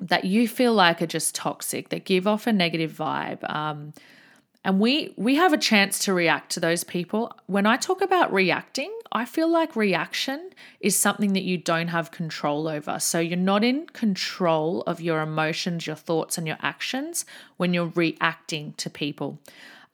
that 0.00 0.24
you 0.24 0.46
feel 0.48 0.74
like 0.74 1.00
are 1.00 1.06
just 1.06 1.34
toxic, 1.34 1.88
that 1.88 2.04
give 2.04 2.26
off 2.26 2.46
a 2.46 2.52
negative 2.52 2.92
vibe. 2.92 3.48
Um, 3.50 3.92
and 4.66 4.80
we 4.80 5.14
we 5.16 5.36
have 5.36 5.52
a 5.52 5.58
chance 5.58 6.00
to 6.00 6.12
react 6.12 6.50
to 6.52 6.60
those 6.60 6.82
people. 6.82 7.32
When 7.46 7.66
I 7.66 7.76
talk 7.76 8.02
about 8.02 8.32
reacting, 8.32 8.92
I 9.12 9.24
feel 9.24 9.48
like 9.48 9.76
reaction 9.76 10.50
is 10.80 10.96
something 10.96 11.34
that 11.34 11.44
you 11.44 11.56
don't 11.56 11.88
have 11.88 12.10
control 12.10 12.66
over. 12.66 12.98
So 12.98 13.20
you're 13.20 13.38
not 13.38 13.62
in 13.62 13.86
control 13.86 14.82
of 14.82 15.00
your 15.00 15.20
emotions, 15.20 15.86
your 15.86 15.94
thoughts, 15.94 16.36
and 16.36 16.48
your 16.48 16.58
actions 16.60 17.24
when 17.56 17.72
you're 17.72 17.92
reacting 17.94 18.74
to 18.78 18.90
people. 18.90 19.38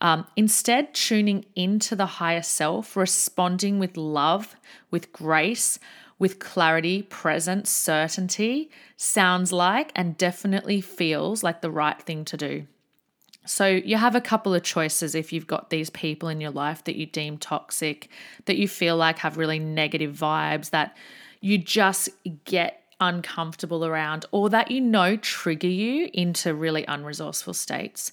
Um, 0.00 0.26
instead, 0.36 0.94
tuning 0.94 1.44
into 1.54 1.94
the 1.94 2.06
higher 2.06 2.42
self, 2.42 2.96
responding 2.96 3.78
with 3.78 3.98
love, 3.98 4.56
with 4.90 5.12
grace, 5.12 5.78
with 6.22 6.38
clarity, 6.38 7.02
presence, 7.02 7.68
certainty 7.68 8.70
sounds 8.96 9.52
like 9.52 9.90
and 9.96 10.16
definitely 10.16 10.80
feels 10.80 11.42
like 11.42 11.62
the 11.62 11.70
right 11.70 12.00
thing 12.00 12.24
to 12.24 12.36
do. 12.36 12.64
So, 13.44 13.66
you 13.66 13.96
have 13.96 14.14
a 14.14 14.20
couple 14.20 14.54
of 14.54 14.62
choices 14.62 15.16
if 15.16 15.32
you've 15.32 15.48
got 15.48 15.70
these 15.70 15.90
people 15.90 16.28
in 16.28 16.40
your 16.40 16.52
life 16.52 16.84
that 16.84 16.94
you 16.94 17.06
deem 17.06 17.38
toxic, 17.38 18.08
that 18.44 18.56
you 18.56 18.68
feel 18.68 18.96
like 18.96 19.18
have 19.18 19.36
really 19.36 19.58
negative 19.58 20.14
vibes, 20.14 20.70
that 20.70 20.96
you 21.40 21.58
just 21.58 22.08
get 22.44 22.84
uncomfortable 23.00 23.84
around, 23.84 24.24
or 24.30 24.48
that 24.48 24.70
you 24.70 24.80
know 24.80 25.16
trigger 25.16 25.66
you 25.66 26.08
into 26.14 26.54
really 26.54 26.84
unresourceful 26.84 27.56
states. 27.56 28.12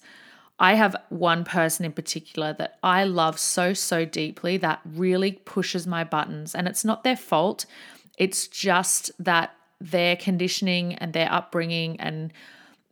I 0.59 0.73
have 0.73 0.95
one 1.07 1.45
person 1.45 1.85
in 1.85 1.93
particular 1.93 2.53
that 2.53 2.79
I 2.83 3.05
love 3.05 3.39
so, 3.39 3.73
so 3.73 4.03
deeply 4.03 4.57
that 4.57 4.81
really 4.83 5.33
pushes 5.33 5.87
my 5.87 6.03
buttons, 6.03 6.53
and 6.53 6.67
it's 6.67 6.83
not 6.83 7.03
their 7.03 7.15
fault. 7.15 7.65
It's 8.19 8.47
just 8.47 9.11
that 9.17 9.55
their 9.81 10.15
conditioning 10.15 10.93
and 10.95 11.13
their 11.13 11.31
upbringing 11.31 11.99
and 11.99 12.31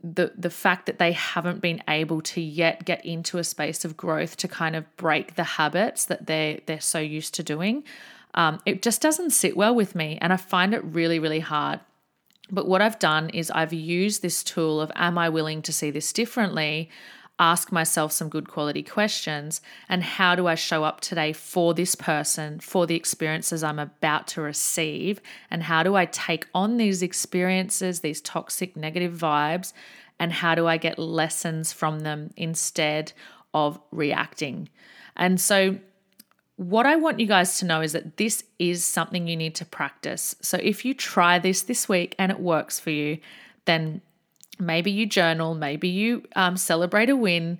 the 0.03 0.31
the 0.37 0.49
fact 0.49 0.85
that 0.87 0.99
they 0.99 1.11
haven't 1.11 1.61
been 1.61 1.83
able 1.87 2.21
to 2.21 2.41
yet 2.41 2.85
get 2.85 3.05
into 3.05 3.37
a 3.37 3.43
space 3.43 3.85
of 3.85 3.97
growth 3.97 4.37
to 4.37 4.47
kind 4.47 4.75
of 4.75 4.83
break 4.97 5.35
the 5.35 5.43
habits 5.43 6.05
that 6.05 6.25
they 6.27 6.61
they're 6.65 6.79
so 6.81 6.99
used 6.99 7.33
to 7.35 7.43
doing 7.43 7.83
Um, 8.33 8.59
it 8.65 8.83
just 8.83 9.01
doesn't 9.01 9.31
sit 9.31 9.57
well 9.57 9.73
with 9.73 9.95
me, 9.95 10.19
and 10.21 10.31
I 10.31 10.37
find 10.37 10.73
it 10.73 10.83
really, 10.83 11.17
really 11.19 11.39
hard. 11.39 11.79
But 12.51 12.67
what 12.67 12.81
I've 12.81 12.99
done 12.99 13.29
is 13.29 13.49
I've 13.49 13.73
used 13.73 14.21
this 14.21 14.43
tool 14.43 14.79
of 14.79 14.91
Am 14.95 15.17
I 15.17 15.29
willing 15.29 15.61
to 15.63 15.73
see 15.73 15.91
this 15.91 16.13
differently? 16.13 16.89
Ask 17.39 17.71
myself 17.71 18.11
some 18.11 18.29
good 18.29 18.47
quality 18.47 18.81
questions. 18.81 19.61
And 19.87 20.03
how 20.03 20.33
do 20.35 20.47
I 20.47 20.55
show 20.55 20.83
up 20.83 21.01
today 21.01 21.33
for 21.33 21.73
this 21.73 21.93
person, 21.93 22.59
for 22.59 22.87
the 22.87 22.95
experiences 22.95 23.63
I'm 23.63 23.79
about 23.79 24.27
to 24.29 24.41
receive? 24.41 25.21
And 25.51 25.63
how 25.63 25.83
do 25.83 25.95
I 25.95 26.05
take 26.05 26.47
on 26.53 26.77
these 26.77 27.03
experiences, 27.03 27.99
these 27.99 28.21
toxic 28.21 28.75
negative 28.75 29.13
vibes? 29.13 29.73
And 30.19 30.33
how 30.33 30.55
do 30.55 30.65
I 30.65 30.77
get 30.77 30.97
lessons 30.97 31.71
from 31.71 31.99
them 31.99 32.31
instead 32.35 33.13
of 33.53 33.79
reacting? 33.91 34.69
And 35.15 35.39
so 35.39 35.77
what 36.55 36.87
I 36.87 36.95
want 36.95 37.19
you 37.19 37.27
guys 37.27 37.59
to 37.59 37.65
know 37.65 37.81
is 37.81 37.91
that 37.93 38.17
this 38.17 38.43
is 38.57 38.83
something 38.83 39.27
you 39.27 39.37
need 39.37 39.53
to 39.55 39.65
practice. 39.65 40.35
So 40.41 40.57
if 40.61 40.83
you 40.83 40.95
try 40.95 41.37
this 41.37 41.61
this 41.61 41.87
week 41.87 42.15
and 42.17 42.31
it 42.31 42.39
works 42.39 42.79
for 42.79 42.89
you, 42.89 43.19
then 43.65 44.01
maybe 44.59 44.91
you 44.91 45.05
journal, 45.05 45.55
maybe 45.55 45.87
you 45.87 46.23
um, 46.35 46.57
celebrate 46.57 47.09
a 47.09 47.15
win, 47.15 47.59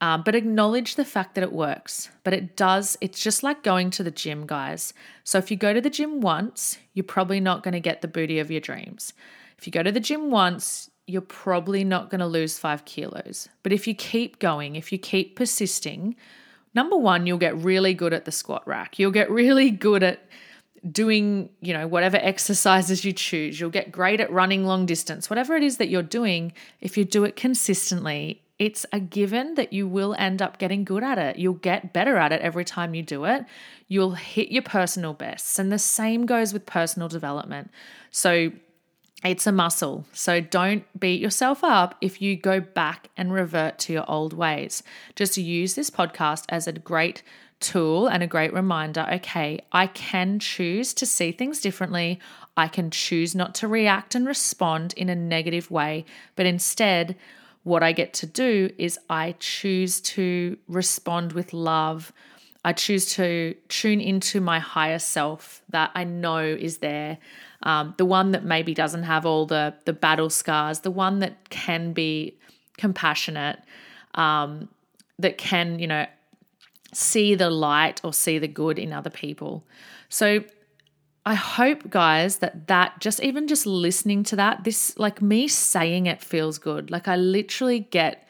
um, 0.00 0.22
but 0.22 0.34
acknowledge 0.34 0.96
the 0.96 1.04
fact 1.04 1.34
that 1.34 1.44
it 1.44 1.52
works. 1.52 2.10
But 2.22 2.34
it 2.34 2.56
does, 2.56 2.98
it's 3.00 3.20
just 3.20 3.42
like 3.42 3.62
going 3.62 3.90
to 3.92 4.02
the 4.02 4.10
gym, 4.10 4.46
guys. 4.46 4.92
So 5.24 5.38
if 5.38 5.50
you 5.50 5.56
go 5.56 5.72
to 5.72 5.80
the 5.80 5.90
gym 5.90 6.20
once, 6.20 6.78
you're 6.92 7.04
probably 7.04 7.40
not 7.40 7.62
going 7.62 7.72
to 7.72 7.80
get 7.80 8.02
the 8.02 8.08
booty 8.08 8.38
of 8.38 8.50
your 8.50 8.60
dreams. 8.60 9.12
If 9.58 9.66
you 9.66 9.70
go 9.70 9.82
to 9.82 9.92
the 9.92 10.00
gym 10.00 10.30
once, 10.30 10.90
you're 11.06 11.22
probably 11.22 11.84
not 11.84 12.10
going 12.10 12.20
to 12.20 12.26
lose 12.26 12.58
five 12.58 12.84
kilos. 12.84 13.48
But 13.62 13.72
if 13.72 13.86
you 13.86 13.94
keep 13.94 14.38
going, 14.38 14.76
if 14.76 14.92
you 14.92 14.98
keep 14.98 15.36
persisting, 15.36 16.16
number 16.74 16.96
one, 16.96 17.26
you'll 17.26 17.38
get 17.38 17.56
really 17.56 17.94
good 17.94 18.12
at 18.12 18.24
the 18.24 18.32
squat 18.32 18.66
rack. 18.66 18.98
You'll 18.98 19.12
get 19.12 19.30
really 19.30 19.70
good 19.70 20.02
at 20.02 20.28
doing, 20.90 21.50
you 21.60 21.72
know, 21.72 21.86
whatever 21.86 22.16
exercises 22.16 23.04
you 23.04 23.12
choose. 23.12 23.60
You'll 23.60 23.70
get 23.70 23.92
great 23.92 24.20
at 24.20 24.30
running 24.30 24.64
long 24.64 24.86
distance. 24.86 25.30
Whatever 25.30 25.56
it 25.56 25.62
is 25.62 25.78
that 25.78 25.88
you're 25.88 26.02
doing, 26.02 26.52
if 26.80 26.96
you 26.96 27.04
do 27.04 27.24
it 27.24 27.36
consistently, 27.36 28.42
it's 28.58 28.86
a 28.92 29.00
given 29.00 29.54
that 29.54 29.72
you 29.72 29.86
will 29.86 30.14
end 30.18 30.40
up 30.40 30.58
getting 30.58 30.84
good 30.84 31.04
at 31.04 31.18
it. 31.18 31.38
You'll 31.38 31.54
get 31.54 31.92
better 31.92 32.16
at 32.16 32.32
it 32.32 32.40
every 32.40 32.64
time 32.64 32.94
you 32.94 33.02
do 33.02 33.24
it. 33.24 33.44
You'll 33.88 34.12
hit 34.12 34.50
your 34.50 34.62
personal 34.62 35.12
bests. 35.12 35.58
And 35.58 35.70
the 35.70 35.78
same 35.78 36.24
goes 36.24 36.52
with 36.52 36.64
personal 36.64 37.08
development. 37.08 37.70
So 38.10 38.52
it's 39.24 39.46
a 39.46 39.52
muscle. 39.52 40.04
So 40.12 40.40
don't 40.40 40.84
beat 40.98 41.20
yourself 41.20 41.64
up 41.64 41.96
if 42.00 42.20
you 42.20 42.36
go 42.36 42.60
back 42.60 43.08
and 43.16 43.32
revert 43.32 43.78
to 43.80 43.92
your 43.92 44.08
old 44.08 44.32
ways. 44.32 44.82
Just 45.14 45.36
use 45.36 45.74
this 45.74 45.90
podcast 45.90 46.44
as 46.48 46.66
a 46.66 46.72
great 46.72 47.22
tool 47.58 48.06
and 48.06 48.22
a 48.22 48.26
great 48.26 48.52
reminder 48.52 49.06
okay, 49.10 49.60
I 49.72 49.86
can 49.86 50.38
choose 50.38 50.92
to 50.94 51.06
see 51.06 51.32
things 51.32 51.60
differently. 51.60 52.20
I 52.56 52.68
can 52.68 52.90
choose 52.90 53.34
not 53.34 53.54
to 53.56 53.68
react 53.68 54.14
and 54.14 54.26
respond 54.26 54.94
in 54.96 55.08
a 55.08 55.14
negative 55.14 55.70
way, 55.70 56.04
but 56.36 56.46
instead, 56.46 57.16
what 57.62 57.82
I 57.82 57.92
get 57.92 58.14
to 58.14 58.26
do 58.26 58.70
is 58.78 58.98
I 59.10 59.34
choose 59.40 60.00
to 60.02 60.56
respond 60.68 61.32
with 61.32 61.52
love. 61.52 62.12
I 62.66 62.72
choose 62.72 63.14
to 63.14 63.54
tune 63.68 64.00
into 64.00 64.40
my 64.40 64.58
higher 64.58 64.98
self 64.98 65.62
that 65.68 65.92
I 65.94 66.02
know 66.02 66.40
is 66.40 66.78
there 66.78 67.18
um, 67.62 67.94
the 67.96 68.04
one 68.04 68.32
that 68.32 68.44
maybe 68.44 68.74
doesn't 68.74 69.04
have 69.04 69.24
all 69.24 69.46
the 69.46 69.74
the 69.84 69.92
battle 69.92 70.28
scars, 70.30 70.80
the 70.80 70.90
one 70.90 71.20
that 71.20 71.48
can 71.48 71.92
be 71.92 72.36
compassionate, 72.76 73.60
um, 74.14 74.68
that 75.20 75.38
can 75.38 75.78
you 75.78 75.86
know 75.86 76.06
see 76.92 77.36
the 77.36 77.50
light 77.50 78.00
or 78.02 78.12
see 78.12 78.38
the 78.38 78.48
good 78.48 78.80
in 78.80 78.92
other 78.92 79.10
people. 79.10 79.64
So 80.08 80.42
I 81.24 81.34
hope 81.34 81.88
guys 81.88 82.38
that 82.38 82.66
that 82.66 82.98
just 82.98 83.22
even 83.22 83.46
just 83.46 83.64
listening 83.64 84.24
to 84.24 84.36
that 84.36 84.64
this 84.64 84.98
like 84.98 85.22
me 85.22 85.46
saying 85.46 86.06
it 86.06 86.20
feels 86.20 86.58
good. 86.58 86.90
Like 86.90 87.06
I 87.06 87.14
literally 87.14 87.78
get 87.78 88.26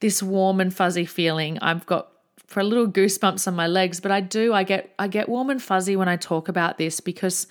this 0.00 0.22
warm 0.22 0.60
and 0.60 0.74
fuzzy 0.74 1.06
feeling. 1.06 1.58
I've 1.60 1.86
got 1.86 2.12
for 2.46 2.60
a 2.60 2.64
little 2.64 2.86
goosebumps 2.86 3.46
on 3.46 3.54
my 3.54 3.66
legs, 3.66 4.00
but 4.00 4.10
I 4.10 4.20
do 4.20 4.54
I 4.54 4.62
get 4.62 4.94
I 4.98 5.08
get 5.08 5.28
warm 5.28 5.50
and 5.50 5.62
fuzzy 5.62 5.96
when 5.96 6.08
I 6.08 6.16
talk 6.16 6.48
about 6.48 6.78
this 6.78 7.00
because 7.00 7.46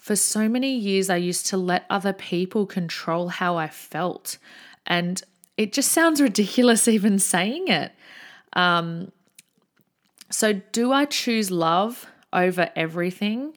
for 0.00 0.16
so 0.16 0.48
many 0.48 0.74
years, 0.74 1.10
I 1.10 1.16
used 1.16 1.46
to 1.48 1.58
let 1.58 1.84
other 1.90 2.14
people 2.14 2.64
control 2.64 3.28
how 3.28 3.58
I 3.58 3.68
felt. 3.68 4.38
And 4.86 5.22
it 5.58 5.74
just 5.74 5.92
sounds 5.92 6.20
ridiculous 6.22 6.88
even 6.88 7.18
saying 7.18 7.68
it. 7.68 7.92
Um, 8.54 9.12
so, 10.30 10.54
do 10.54 10.92
I 10.92 11.04
choose 11.04 11.50
love 11.50 12.06
over 12.32 12.70
everything? 12.74 13.56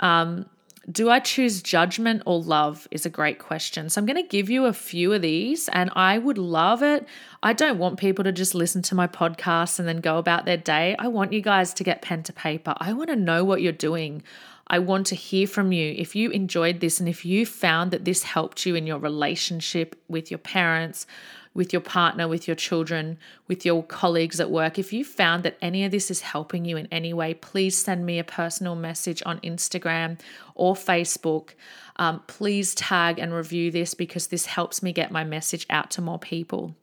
Um, 0.00 0.46
do 0.90 1.10
I 1.10 1.20
choose 1.20 1.62
judgment 1.62 2.22
or 2.26 2.40
love? 2.40 2.88
Is 2.90 3.06
a 3.06 3.10
great 3.10 3.38
question. 3.38 3.88
So, 3.88 4.00
I'm 4.00 4.06
going 4.06 4.16
to 4.16 4.28
give 4.28 4.50
you 4.50 4.66
a 4.66 4.72
few 4.72 5.12
of 5.12 5.22
these, 5.22 5.68
and 5.68 5.90
I 5.94 6.18
would 6.18 6.38
love 6.38 6.82
it. 6.82 7.06
I 7.42 7.52
don't 7.52 7.78
want 7.78 7.98
people 7.98 8.24
to 8.24 8.32
just 8.32 8.54
listen 8.54 8.82
to 8.82 8.94
my 8.94 9.06
podcast 9.06 9.78
and 9.78 9.86
then 9.86 10.00
go 10.00 10.18
about 10.18 10.44
their 10.44 10.56
day. 10.56 10.96
I 10.98 11.08
want 11.08 11.32
you 11.32 11.40
guys 11.40 11.72
to 11.74 11.84
get 11.84 12.02
pen 12.02 12.22
to 12.24 12.32
paper. 12.32 12.74
I 12.78 12.92
want 12.92 13.10
to 13.10 13.16
know 13.16 13.44
what 13.44 13.62
you're 13.62 13.72
doing. 13.72 14.22
I 14.66 14.78
want 14.78 15.06
to 15.08 15.14
hear 15.14 15.46
from 15.46 15.70
you. 15.72 15.94
If 15.96 16.16
you 16.16 16.30
enjoyed 16.30 16.80
this 16.80 16.98
and 16.98 17.08
if 17.08 17.24
you 17.24 17.44
found 17.44 17.90
that 17.90 18.04
this 18.04 18.22
helped 18.22 18.64
you 18.64 18.74
in 18.74 18.86
your 18.86 18.98
relationship 18.98 20.00
with 20.08 20.30
your 20.30 20.38
parents, 20.38 21.06
with 21.54 21.72
your 21.72 21.82
partner, 21.82 22.26
with 22.26 22.48
your 22.48 22.54
children, 22.54 23.18
with 23.46 23.64
your 23.64 23.82
colleagues 23.82 24.40
at 24.40 24.50
work, 24.50 24.78
if 24.78 24.92
you 24.92 25.04
found 25.04 25.42
that 25.42 25.58
any 25.60 25.84
of 25.84 25.90
this 25.90 26.10
is 26.10 26.22
helping 26.22 26.64
you 26.64 26.76
in 26.76 26.88
any 26.90 27.12
way, 27.12 27.34
please 27.34 27.76
send 27.76 28.06
me 28.06 28.18
a 28.18 28.24
personal 28.24 28.74
message 28.74 29.22
on 29.26 29.38
Instagram 29.40 30.18
or 30.54 30.74
Facebook. 30.74 31.50
Um, 31.96 32.22
please 32.26 32.74
tag 32.74 33.18
and 33.18 33.34
review 33.34 33.70
this 33.70 33.94
because 33.94 34.28
this 34.28 34.46
helps 34.46 34.82
me 34.82 34.92
get 34.92 35.10
my 35.10 35.24
message 35.24 35.66
out 35.68 35.90
to 35.92 36.00
more 36.00 36.18
people. 36.18 36.74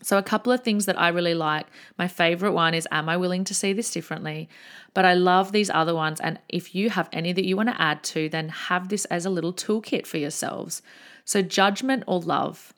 So, 0.00 0.16
a 0.16 0.22
couple 0.22 0.52
of 0.52 0.62
things 0.62 0.86
that 0.86 1.00
I 1.00 1.08
really 1.08 1.34
like. 1.34 1.66
My 1.98 2.06
favorite 2.06 2.52
one 2.52 2.72
is 2.72 2.86
Am 2.92 3.08
I 3.08 3.16
willing 3.16 3.42
to 3.44 3.54
see 3.54 3.72
this 3.72 3.90
differently? 3.90 4.48
But 4.94 5.04
I 5.04 5.14
love 5.14 5.50
these 5.50 5.70
other 5.70 5.94
ones. 5.94 6.20
And 6.20 6.38
if 6.48 6.74
you 6.74 6.90
have 6.90 7.08
any 7.12 7.32
that 7.32 7.44
you 7.44 7.56
want 7.56 7.70
to 7.70 7.80
add 7.80 8.04
to, 8.04 8.28
then 8.28 8.48
have 8.48 8.88
this 8.88 9.06
as 9.06 9.26
a 9.26 9.30
little 9.30 9.52
toolkit 9.52 10.06
for 10.06 10.18
yourselves. 10.18 10.82
So, 11.24 11.42
judgment 11.42 12.04
or 12.06 12.20
love, 12.20 12.72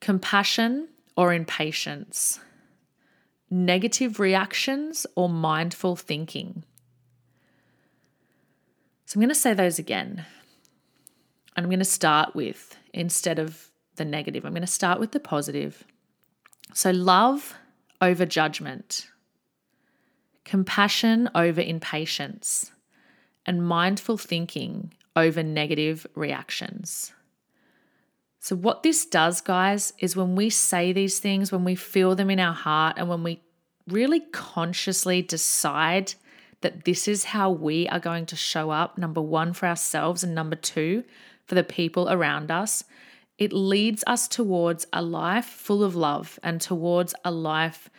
compassion 0.00 0.88
or 1.16 1.32
impatience, 1.32 2.40
negative 3.50 4.18
reactions 4.18 5.06
or 5.14 5.28
mindful 5.28 5.96
thinking. 5.96 6.64
So, 9.04 9.16
I'm 9.16 9.20
going 9.20 9.28
to 9.28 9.34
say 9.34 9.54
those 9.54 9.78
again. 9.78 10.24
And 11.56 11.64
I'm 11.64 11.70
going 11.70 11.80
to 11.80 11.84
start 11.84 12.34
with, 12.34 12.76
instead 12.94 13.38
of 13.38 13.70
the 13.96 14.04
negative, 14.04 14.44
I'm 14.44 14.52
going 14.52 14.62
to 14.62 14.68
start 14.68 15.00
with 15.00 15.12
the 15.12 15.20
positive. 15.20 15.84
So, 16.74 16.90
love 16.90 17.56
over 18.00 18.24
judgment, 18.24 19.08
compassion 20.44 21.28
over 21.34 21.60
impatience, 21.60 22.70
and 23.44 23.66
mindful 23.66 24.16
thinking 24.16 24.94
over 25.16 25.42
negative 25.42 26.06
reactions. 26.14 27.12
So, 28.42 28.56
what 28.56 28.82
this 28.82 29.04
does, 29.04 29.42
guys, 29.42 29.92
is 29.98 30.16
when 30.16 30.34
we 30.34 30.48
say 30.48 30.92
these 30.92 31.18
things, 31.18 31.52
when 31.52 31.62
we 31.62 31.74
feel 31.74 32.14
them 32.14 32.30
in 32.30 32.40
our 32.40 32.54
heart, 32.54 32.96
and 32.96 33.06
when 33.06 33.22
we 33.22 33.42
really 33.86 34.20
consciously 34.32 35.20
decide 35.20 36.14
that 36.62 36.84
this 36.84 37.06
is 37.06 37.24
how 37.24 37.50
we 37.50 37.86
are 37.88 38.00
going 38.00 38.24
to 38.26 38.36
show 38.36 38.70
up, 38.70 38.96
number 38.96 39.20
one, 39.20 39.52
for 39.52 39.66
ourselves, 39.66 40.24
and 40.24 40.34
number 40.34 40.56
two, 40.56 41.04
for 41.44 41.54
the 41.54 41.62
people 41.62 42.08
around 42.08 42.50
us, 42.50 42.82
it 43.36 43.52
leads 43.52 44.02
us 44.06 44.26
towards 44.26 44.86
a 44.92 45.02
life 45.02 45.46
full 45.46 45.84
of 45.84 45.94
love 45.94 46.38
and 46.42 46.62
towards 46.62 47.14
a 47.24 47.30
life 47.30 47.90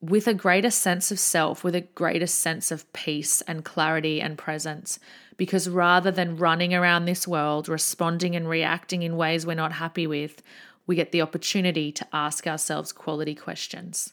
with 0.00 0.26
a 0.26 0.34
greater 0.34 0.70
sense 0.70 1.12
of 1.12 1.18
self, 1.20 1.62
with 1.62 1.76
a 1.76 1.80
greater 1.80 2.26
sense 2.26 2.72
of 2.72 2.92
peace 2.92 3.40
and 3.42 3.64
clarity 3.64 4.20
and 4.20 4.36
presence. 4.36 4.98
Because 5.40 5.70
rather 5.70 6.10
than 6.10 6.36
running 6.36 6.74
around 6.74 7.06
this 7.06 7.26
world, 7.26 7.66
responding 7.66 8.36
and 8.36 8.46
reacting 8.46 9.00
in 9.00 9.16
ways 9.16 9.46
we're 9.46 9.54
not 9.54 9.72
happy 9.72 10.06
with, 10.06 10.42
we 10.86 10.96
get 10.96 11.12
the 11.12 11.22
opportunity 11.22 11.90
to 11.92 12.06
ask 12.12 12.46
ourselves 12.46 12.92
quality 12.92 13.34
questions. 13.34 14.12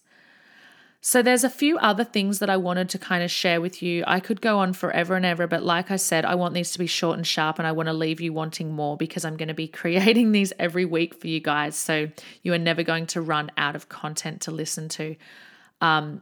So 1.02 1.22
there's 1.22 1.44
a 1.44 1.50
few 1.50 1.78
other 1.80 2.06
things 2.06 2.40
that 2.40 2.50
I 2.50 2.56
wanted 2.56 2.88
to 2.92 2.98
kind 2.98 3.26
of 3.26 3.30
share 3.30 3.60
with 3.60 3.84
you. 3.84 4.06
I 4.08 4.22
could 4.22 4.40
go 4.40 4.60
on 4.60 4.72
forever 4.72 5.18
and 5.18 5.26
ever, 5.26 5.48
but 5.48 5.64
like 5.64 5.92
I 5.92 5.98
said, 5.98 6.24
I 6.24 6.36
want 6.36 6.54
these 6.54 6.72
to 6.72 6.80
be 6.80 6.88
short 6.88 7.18
and 7.18 7.28
sharp 7.28 7.60
and 7.60 7.68
I 7.68 7.74
want 7.74 7.88
to 7.88 7.94
leave 7.94 8.22
you 8.22 8.32
wanting 8.32 8.72
more 8.72 8.96
because 8.96 9.26
I'm 9.26 9.36
going 9.36 9.50
to 9.50 9.54
be 9.54 9.68
creating 9.82 10.32
these 10.32 10.54
every 10.58 10.86
week 10.86 11.14
for 11.14 11.28
you 11.28 11.42
guys. 11.42 11.76
So 11.76 12.08
you 12.42 12.54
are 12.54 12.58
never 12.58 12.84
going 12.84 13.06
to 13.08 13.20
run 13.20 13.52
out 13.58 13.76
of 13.76 13.90
content 13.90 14.40
to 14.44 14.52
listen 14.52 14.88
to. 14.88 15.18
Um, 15.82 16.22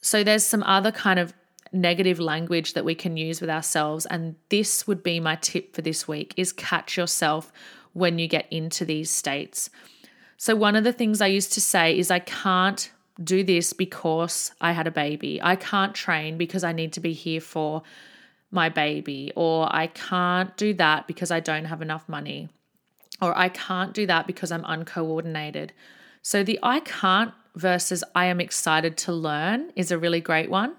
so 0.00 0.24
there's 0.24 0.44
some 0.44 0.64
other 0.64 0.90
kind 0.90 1.20
of 1.20 1.32
negative 1.80 2.18
language 2.18 2.74
that 2.74 2.84
we 2.84 2.94
can 2.94 3.16
use 3.16 3.40
with 3.40 3.50
ourselves 3.50 4.06
and 4.06 4.36
this 4.48 4.86
would 4.86 5.02
be 5.02 5.20
my 5.20 5.36
tip 5.36 5.74
for 5.74 5.82
this 5.82 6.08
week 6.08 6.34
is 6.36 6.52
catch 6.52 6.96
yourself 6.96 7.52
when 7.92 8.18
you 8.18 8.28
get 8.28 8.46
into 8.50 8.84
these 8.84 9.10
states. 9.10 9.70
So 10.36 10.54
one 10.54 10.76
of 10.76 10.84
the 10.84 10.92
things 10.92 11.20
I 11.20 11.28
used 11.28 11.52
to 11.54 11.60
say 11.60 11.96
is 11.96 12.10
I 12.10 12.18
can't 12.18 12.90
do 13.22 13.42
this 13.42 13.72
because 13.72 14.52
I 14.60 14.72
had 14.72 14.86
a 14.86 14.90
baby. 14.90 15.40
I 15.42 15.56
can't 15.56 15.94
train 15.94 16.36
because 16.36 16.64
I 16.64 16.72
need 16.72 16.92
to 16.94 17.00
be 17.00 17.12
here 17.12 17.40
for 17.40 17.82
my 18.50 18.68
baby. 18.68 19.32
Or 19.34 19.68
I 19.74 19.86
can't 19.86 20.54
do 20.56 20.74
that 20.74 21.06
because 21.06 21.30
I 21.30 21.40
don't 21.40 21.64
have 21.64 21.82
enough 21.82 22.08
money. 22.08 22.48
Or 23.22 23.36
I 23.36 23.48
can't 23.48 23.94
do 23.94 24.06
that 24.06 24.26
because 24.26 24.52
I'm 24.52 24.64
uncoordinated. 24.66 25.72
So 26.20 26.42
the 26.42 26.58
I 26.62 26.80
can't 26.80 27.32
versus 27.54 28.04
I 28.14 28.26
am 28.26 28.40
excited 28.40 28.98
to 28.98 29.12
learn 29.12 29.72
is 29.74 29.90
a 29.90 29.98
really 29.98 30.20
great 30.20 30.50
one. 30.50 30.76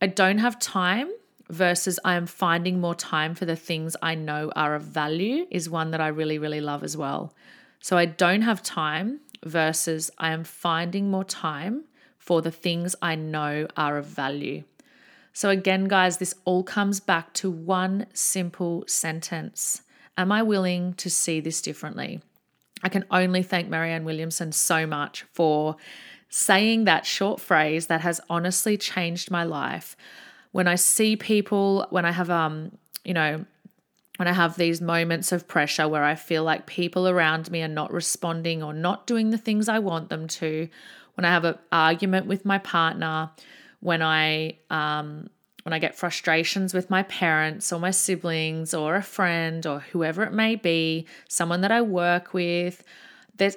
I 0.00 0.06
don't 0.06 0.38
have 0.38 0.58
time 0.58 1.10
versus 1.50 1.98
I 2.04 2.14
am 2.14 2.26
finding 2.26 2.80
more 2.80 2.94
time 2.94 3.34
for 3.34 3.44
the 3.44 3.56
things 3.56 3.96
I 4.00 4.14
know 4.14 4.50
are 4.56 4.74
of 4.74 4.82
value 4.82 5.46
is 5.50 5.68
one 5.68 5.90
that 5.90 6.00
I 6.00 6.08
really, 6.08 6.38
really 6.38 6.60
love 6.60 6.82
as 6.82 6.96
well. 6.96 7.34
So 7.80 7.98
I 7.98 8.06
don't 8.06 8.42
have 8.42 8.62
time 8.62 9.20
versus 9.44 10.10
I 10.18 10.30
am 10.30 10.44
finding 10.44 11.10
more 11.10 11.24
time 11.24 11.84
for 12.18 12.40
the 12.40 12.50
things 12.50 12.94
I 13.02 13.14
know 13.14 13.66
are 13.76 13.98
of 13.98 14.06
value. 14.06 14.62
So, 15.32 15.48
again, 15.48 15.86
guys, 15.86 16.18
this 16.18 16.34
all 16.44 16.62
comes 16.62 17.00
back 17.00 17.32
to 17.34 17.50
one 17.50 18.06
simple 18.12 18.84
sentence 18.86 19.82
Am 20.18 20.32
I 20.32 20.42
willing 20.42 20.92
to 20.94 21.08
see 21.08 21.40
this 21.40 21.62
differently? 21.62 22.20
I 22.82 22.90
can 22.90 23.06
only 23.10 23.42
thank 23.42 23.68
Marianne 23.68 24.04
Williamson 24.04 24.52
so 24.52 24.86
much 24.86 25.24
for 25.32 25.76
saying 26.30 26.84
that 26.84 27.04
short 27.04 27.40
phrase 27.40 27.88
that 27.88 28.00
has 28.00 28.20
honestly 28.30 28.78
changed 28.78 29.30
my 29.30 29.44
life. 29.44 29.96
When 30.52 30.66
I 30.66 30.76
see 30.76 31.16
people, 31.16 31.86
when 31.90 32.04
I 32.04 32.12
have, 32.12 32.30
um, 32.30 32.72
you 33.04 33.12
know, 33.12 33.44
when 34.16 34.28
I 34.28 34.32
have 34.32 34.56
these 34.56 34.80
moments 34.80 35.32
of 35.32 35.48
pressure 35.48 35.88
where 35.88 36.04
I 36.04 36.14
feel 36.14 36.44
like 36.44 36.66
people 36.66 37.08
around 37.08 37.50
me 37.50 37.62
are 37.62 37.68
not 37.68 37.92
responding 37.92 38.62
or 38.62 38.72
not 38.72 39.06
doing 39.06 39.30
the 39.30 39.38
things 39.38 39.68
I 39.68 39.80
want 39.80 40.08
them 40.08 40.28
to, 40.28 40.68
when 41.14 41.24
I 41.24 41.30
have 41.30 41.44
an 41.44 41.58
argument 41.72 42.26
with 42.26 42.44
my 42.44 42.58
partner, 42.58 43.30
when 43.80 44.02
I 44.02 44.58
um, 44.70 45.30
when 45.64 45.72
I 45.72 45.78
get 45.78 45.96
frustrations 45.96 46.72
with 46.72 46.90
my 46.90 47.02
parents 47.04 47.72
or 47.72 47.80
my 47.80 47.90
siblings 47.90 48.72
or 48.72 48.96
a 48.96 49.02
friend 49.02 49.66
or 49.66 49.80
whoever 49.80 50.22
it 50.22 50.32
may 50.32 50.54
be, 50.54 51.06
someone 51.28 51.60
that 51.60 51.72
I 51.72 51.82
work 51.82 52.32
with, 52.32 52.82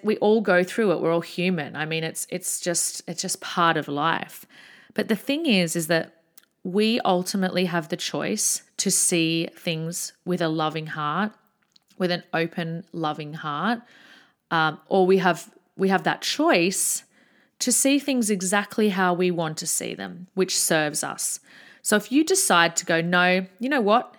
we 0.03 0.17
all 0.17 0.41
go 0.41 0.63
through 0.63 0.91
it. 0.91 1.01
We're 1.01 1.13
all 1.13 1.21
human. 1.21 1.75
I 1.75 1.85
mean, 1.85 2.03
it's 2.03 2.27
it's 2.29 2.59
just 2.59 3.01
it's 3.07 3.21
just 3.21 3.41
part 3.41 3.77
of 3.77 3.87
life. 3.87 4.45
But 4.93 5.07
the 5.07 5.15
thing 5.15 5.45
is, 5.45 5.75
is 5.75 5.87
that 5.87 6.13
we 6.63 6.99
ultimately 7.01 7.65
have 7.65 7.89
the 7.89 7.97
choice 7.97 8.63
to 8.77 8.89
see 8.89 9.49
things 9.55 10.13
with 10.25 10.41
a 10.41 10.47
loving 10.47 10.87
heart, 10.87 11.31
with 11.97 12.11
an 12.11 12.23
open, 12.33 12.85
loving 12.93 13.33
heart, 13.33 13.81
um, 14.51 14.79
or 14.87 15.05
we 15.05 15.17
have 15.17 15.51
we 15.75 15.89
have 15.89 16.03
that 16.03 16.21
choice 16.21 17.03
to 17.59 17.71
see 17.71 17.99
things 17.99 18.29
exactly 18.29 18.89
how 18.89 19.13
we 19.13 19.31
want 19.31 19.57
to 19.57 19.67
see 19.67 19.93
them, 19.93 20.27
which 20.33 20.57
serves 20.57 21.03
us. 21.03 21.39
So 21.81 21.95
if 21.95 22.11
you 22.11 22.23
decide 22.23 22.75
to 22.77 22.85
go, 22.85 23.01
no, 23.01 23.45
you 23.59 23.69
know 23.69 23.81
what? 23.81 24.15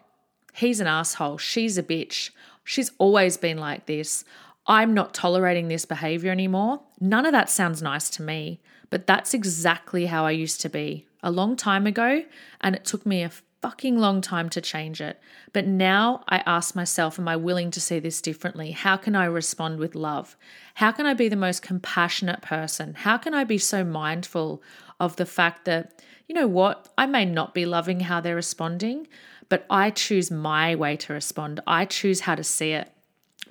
He's 0.55 0.81
an 0.81 0.87
asshole. 0.87 1.39
She's 1.39 1.77
a 1.79 1.83
bitch. 1.83 2.31
She's 2.65 2.91
always 2.99 3.37
been 3.37 3.59
like 3.59 3.87
this. 3.87 4.25
I'm 4.67 4.95
not 4.95 5.13
tolerating 5.13 5.69
this 5.69 5.85
behavior 5.85 6.33
anymore. 6.33 6.81
None 7.01 7.27
of 7.27 7.33
that 7.33 7.51
sounds 7.51 7.83
nice 7.83 8.09
to 8.11 8.23
me, 8.23 8.61
but 8.91 9.07
that's 9.07 9.35
exactly 9.35 10.07
how 10.07 10.25
I 10.25 10.31
used 10.31 10.61
to 10.63 10.69
be 10.69 11.07
a 11.23 11.31
long 11.31 11.57
time 11.57 11.87
ago, 11.87 12.23
and 12.61 12.75
it 12.75 12.85
took 12.85 13.05
me 13.05 13.23
a 13.23 13.31
fucking 13.61 13.99
long 13.99 14.21
time 14.21 14.51
to 14.51 14.61
change 14.61 15.01
it. 15.01 15.19
But 15.55 15.67
now 15.67 16.23
I 16.29 16.43
ask 16.45 16.77
myself, 16.77 17.19
am 17.19 17.27
I 17.27 17.37
willing 17.37 17.71
to 17.71 17.81
see 17.81 17.99
this 17.99 18.21
differently? 18.21 18.73
How 18.73 18.99
can 18.99 19.17
I 19.17 19.25
respond 19.25 19.79
with 19.79 19.95
love? 19.95 20.37
How 20.75 20.93
can 20.93 21.07
I 21.07 21.15
be 21.15 21.29
the 21.29 21.37
most 21.37 21.63
compassionate 21.63 22.43
person? 22.43 22.93
How 22.93 23.17
can 23.17 23.33
I 23.33 23.45
be 23.45 23.57
so 23.57 23.83
mindful 23.83 24.63
of 25.01 25.17
the 25.17 25.25
fact 25.27 25.65
that, 25.65 26.03
you 26.29 26.35
know 26.35 26.47
what, 26.47 26.91
I 26.99 27.07
may 27.07 27.25
not 27.25 27.55
be 27.55 27.65
loving 27.65 28.01
how 28.01 28.21
they're 28.21 28.35
responding, 28.35 29.09
but 29.49 29.65
I 29.71 29.91
choose 29.91 30.31
my 30.31 30.75
way 30.75 30.97
to 30.99 31.13
respond. 31.13 31.61
I 31.67 31.87
choose 31.87 32.21
how 32.21 32.35
to 32.35 32.45
see 32.45 32.73
it 32.73 32.91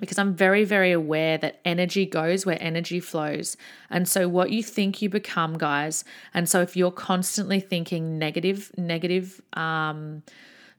because 0.00 0.18
I'm 0.18 0.34
very, 0.34 0.64
very 0.64 0.92
aware 0.92 1.38
that 1.38 1.60
energy 1.64 2.06
goes 2.06 2.44
where 2.44 2.58
energy 2.60 3.00
flows. 3.00 3.56
And 3.90 4.08
so, 4.08 4.28
what 4.28 4.50
you 4.50 4.62
think 4.62 5.02
you 5.02 5.08
become, 5.08 5.56
guys. 5.56 6.04
And 6.32 6.48
so, 6.48 6.60
if 6.60 6.76
you're 6.76 6.90
constantly 6.90 7.60
thinking 7.60 8.18
negative, 8.18 8.70
negative, 8.76 9.40
um, 9.54 10.22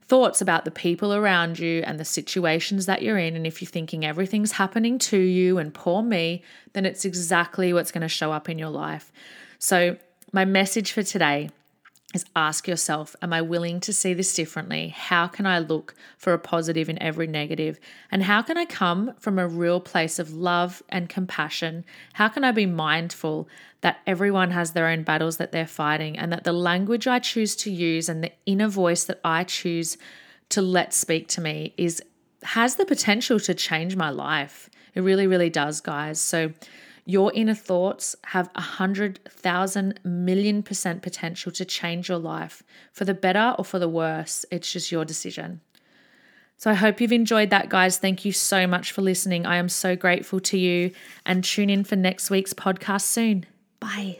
thoughts 0.08 0.40
about 0.40 0.64
the 0.64 0.70
people 0.70 1.12
around 1.12 1.58
you 1.58 1.82
and 1.84 1.98
the 1.98 2.04
situations 2.04 2.86
that 2.86 3.02
you're 3.02 3.18
in, 3.18 3.34
and 3.34 3.46
if 3.46 3.60
you're 3.60 3.68
thinking 3.68 4.04
everything's 4.04 4.52
happening 4.52 4.98
to 4.98 5.18
you 5.18 5.58
and 5.58 5.74
poor 5.74 6.02
me, 6.02 6.42
then 6.74 6.86
it's 6.86 7.04
exactly 7.04 7.72
what's 7.72 7.90
going 7.90 8.02
to 8.02 8.08
show 8.08 8.30
up 8.32 8.48
in 8.48 8.58
your 8.58 8.70
life. 8.70 9.12
So, 9.58 9.96
my 10.32 10.44
message 10.44 10.92
for 10.92 11.02
today 11.02 11.50
is 12.16 12.24
ask 12.34 12.66
yourself, 12.66 13.14
am 13.22 13.32
I 13.32 13.42
willing 13.42 13.78
to 13.80 13.92
see 13.92 14.12
this 14.12 14.34
differently? 14.34 14.88
How 14.88 15.28
can 15.28 15.46
I 15.46 15.60
look 15.60 15.94
for 16.18 16.32
a 16.32 16.38
positive 16.38 16.88
in 16.88 17.00
every 17.00 17.28
negative? 17.28 17.78
And 18.10 18.24
how 18.24 18.42
can 18.42 18.56
I 18.56 18.64
come 18.64 19.14
from 19.20 19.38
a 19.38 19.46
real 19.46 19.78
place 19.78 20.18
of 20.18 20.32
love 20.32 20.82
and 20.88 21.08
compassion? 21.08 21.84
How 22.14 22.28
can 22.28 22.42
I 22.42 22.50
be 22.50 22.66
mindful 22.66 23.48
that 23.82 23.98
everyone 24.06 24.50
has 24.50 24.72
their 24.72 24.88
own 24.88 25.04
battles 25.04 25.36
that 25.36 25.52
they're 25.52 25.66
fighting 25.66 26.18
and 26.18 26.32
that 26.32 26.42
the 26.42 26.52
language 26.52 27.06
I 27.06 27.20
choose 27.20 27.54
to 27.56 27.70
use 27.70 28.08
and 28.08 28.24
the 28.24 28.32
inner 28.46 28.68
voice 28.68 29.04
that 29.04 29.20
I 29.24 29.44
choose 29.44 29.96
to 30.48 30.62
let 30.62 30.92
speak 30.92 31.28
to 31.28 31.40
me 31.40 31.74
is 31.76 32.02
has 32.42 32.76
the 32.76 32.86
potential 32.86 33.38
to 33.40 33.54
change 33.54 33.96
my 33.96 34.10
life. 34.10 34.70
It 34.94 35.02
really, 35.02 35.26
really 35.26 35.50
does, 35.50 35.80
guys. 35.80 36.20
So 36.20 36.52
your 37.08 37.32
inner 37.34 37.54
thoughts 37.54 38.16
have 38.26 38.50
a 38.56 38.60
hundred 38.60 39.20
thousand 39.28 40.00
million 40.04 40.62
percent 40.62 41.02
potential 41.02 41.52
to 41.52 41.64
change 41.64 42.08
your 42.08 42.18
life 42.18 42.64
for 42.92 43.04
the 43.04 43.14
better 43.14 43.54
or 43.56 43.64
for 43.64 43.78
the 43.78 43.88
worse. 43.88 44.44
It's 44.50 44.70
just 44.70 44.90
your 44.90 45.04
decision. 45.04 45.60
So 46.58 46.70
I 46.70 46.74
hope 46.74 47.00
you've 47.00 47.12
enjoyed 47.12 47.50
that, 47.50 47.68
guys. 47.68 47.98
Thank 47.98 48.24
you 48.24 48.32
so 48.32 48.66
much 48.66 48.90
for 48.90 49.02
listening. 49.02 49.46
I 49.46 49.56
am 49.56 49.68
so 49.68 49.94
grateful 49.94 50.40
to 50.40 50.58
you 50.58 50.90
and 51.24 51.44
tune 51.44 51.70
in 51.70 51.84
for 51.84 51.96
next 51.96 52.28
week's 52.28 52.52
podcast 52.52 53.02
soon. 53.02 53.46
Bye. 53.78 54.18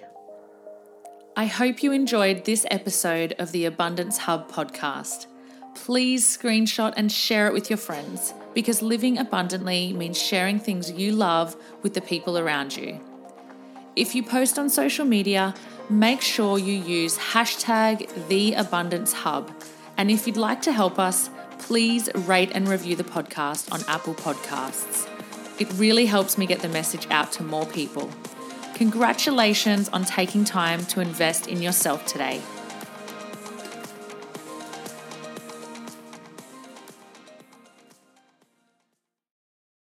I 1.36 1.46
hope 1.46 1.82
you 1.82 1.92
enjoyed 1.92 2.44
this 2.44 2.64
episode 2.70 3.34
of 3.38 3.52
the 3.52 3.64
Abundance 3.64 4.18
Hub 4.18 4.50
podcast. 4.50 5.26
Please 5.74 6.24
screenshot 6.24 6.94
and 6.96 7.10
share 7.10 7.48
it 7.48 7.52
with 7.52 7.68
your 7.68 7.78
friends 7.78 8.32
because 8.56 8.80
living 8.80 9.18
abundantly 9.18 9.92
means 9.92 10.16
sharing 10.16 10.58
things 10.58 10.90
you 10.90 11.12
love 11.12 11.54
with 11.82 11.92
the 11.92 12.00
people 12.00 12.38
around 12.38 12.74
you. 12.74 12.98
If 13.94 14.14
you 14.14 14.22
post 14.22 14.58
on 14.58 14.70
social 14.70 15.04
media, 15.04 15.54
make 15.90 16.22
sure 16.22 16.58
you 16.58 16.72
use 16.72 17.18
hashtag 17.18 18.08
the 18.28 18.54
abundance 18.54 19.12
hub. 19.12 19.52
And 19.98 20.10
if 20.10 20.26
you'd 20.26 20.38
like 20.38 20.62
to 20.62 20.72
help 20.72 20.98
us, 20.98 21.28
please 21.58 22.08
rate 22.14 22.50
and 22.54 22.66
review 22.66 22.96
the 22.96 23.04
podcast 23.04 23.70
on 23.70 23.82
Apple 23.88 24.14
Podcasts. 24.14 25.06
It 25.60 25.70
really 25.74 26.06
helps 26.06 26.38
me 26.38 26.46
get 26.46 26.60
the 26.60 26.70
message 26.70 27.06
out 27.10 27.32
to 27.32 27.42
more 27.42 27.66
people. 27.66 28.10
Congratulations 28.72 29.90
on 29.90 30.06
taking 30.06 30.46
time 30.46 30.86
to 30.86 31.00
invest 31.00 31.46
in 31.46 31.60
yourself 31.60 32.06
today. 32.06 32.40